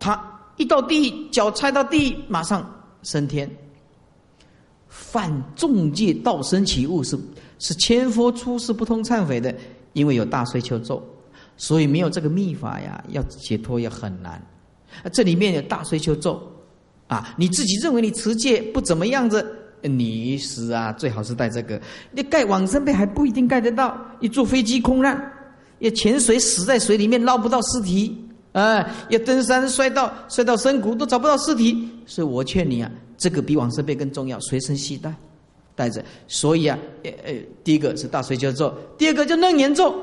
[0.00, 0.20] 他
[0.56, 2.68] 一到地狱，脚踩到地狱，马上
[3.04, 3.48] 升天。
[4.88, 7.16] 犯众戒道生起物是。
[7.58, 9.54] 是千佛出世不通忏悔的，
[9.92, 11.02] 因为有大水求咒，
[11.56, 14.40] 所以没有这个秘法呀，要解脱也很难。
[15.12, 16.40] 这里面有大水求咒，
[17.08, 19.44] 啊，你自己认为你持戒不怎么样子，
[19.82, 21.80] 你死啊，最好是带这个。
[22.10, 25.32] 你盖往生被还不一定盖得到，你坐飞机空难，
[25.80, 28.16] 要潜水死在水里面捞不到尸体，
[28.52, 35.14] 啊，要登山摔到摔到深谷都找不到尸体，所以我劝你啊，这个比往生被更重要，随身携带。
[35.78, 39.94] 带着，所以啊，呃呃，第一个是大水求咒，第二个叫楞严咒，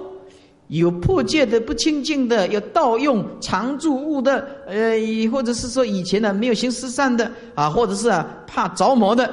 [0.69, 4.95] 有破戒的、不清净的，有盗用常住物的，呃，
[5.29, 9.29] 或者是说以前呢没有行十善的啊，或者是啊怕着魔的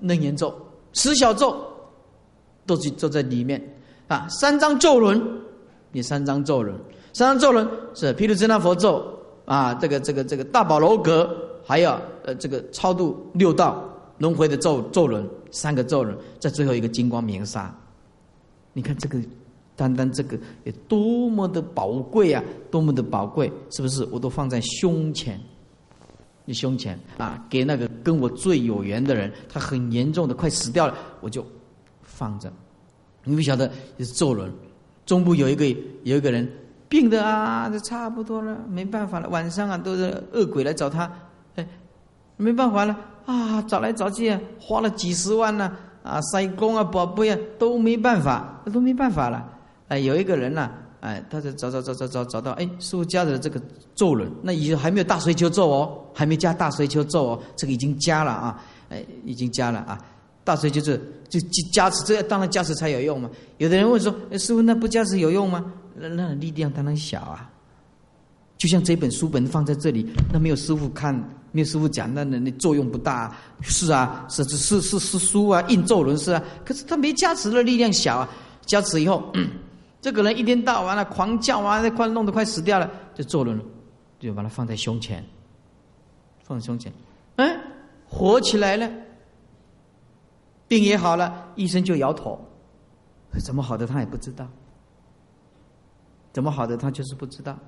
[0.00, 0.54] 楞严咒、
[0.92, 1.56] 十小咒，
[2.66, 3.58] 都是坐在里面
[4.08, 4.28] 啊。
[4.28, 5.18] 三张咒轮，
[5.90, 6.76] 你三张咒轮，
[7.14, 9.02] 三张咒轮是毗卢遮那佛咒
[9.46, 11.34] 啊，这个这个这个大宝楼阁，
[11.64, 13.82] 还有呃这个超度六道。
[14.18, 17.74] 轮回的咒咒轮，三个咒人，在最后一个金光明沙，
[18.72, 19.18] 你看这个
[19.74, 24.04] 单单这个有多么的宝贵啊，多么的宝贵，是不是？
[24.10, 25.40] 我都放在胸前，
[26.44, 31.46] 你胸前啊，给那个跟我最有缘的人，他很严重的快死掉了，我就
[32.02, 32.52] 放着。
[33.24, 34.52] 你不晓得，是咒人，
[35.06, 35.66] 中部有一个
[36.02, 36.50] 有一个人
[36.88, 41.12] 病的啊，这差不多了，没办法了，晚上啊都是恶鬼来找他，
[41.56, 41.68] 哎，
[42.36, 45.70] 没办法了啊，找来找去啊，花了几十万呢。
[46.02, 49.46] 啊，塞公啊，宝贝啊，都没办法，都没办法了。
[49.88, 50.70] 哎，有一个人呐，
[51.00, 53.60] 哎，他就找找找找找找到，哎，师傅加的这个
[53.94, 58.58] 咒轮，那已经还没有大随球咒哦，还没加大随球咒哦，这个已经加了啊，
[58.88, 59.98] 哎，已经加了啊。
[60.44, 60.98] 大随就是
[61.28, 61.38] 就
[61.72, 63.28] 加持，这当然加持才有用嘛。
[63.58, 65.62] 有的人问说，师傅那不加持有用吗？
[65.94, 67.50] 那那力量当然小啊。
[68.56, 71.14] 就像这本书本放在这里，那没有师傅看。
[71.52, 73.34] 没有师傅讲，那那那作用不大。
[73.62, 76.42] 是啊，是是是是是书啊，印咒轮是啊。
[76.64, 78.28] 可是他没加持的力量小啊。
[78.66, 79.32] 加持以后，
[80.02, 83.58] 这个人一天到晚了狂叫啊，那快弄得快死掉了，就咒轮
[84.20, 85.24] 就把它放在胸前，
[86.42, 86.92] 放在胸前，
[87.36, 87.58] 哎，
[88.06, 88.90] 活起来了，
[90.66, 92.38] 病也好了，医生就摇头，
[93.42, 94.46] 怎么好的他也不知道，
[96.30, 97.58] 怎么好的他就是不知道。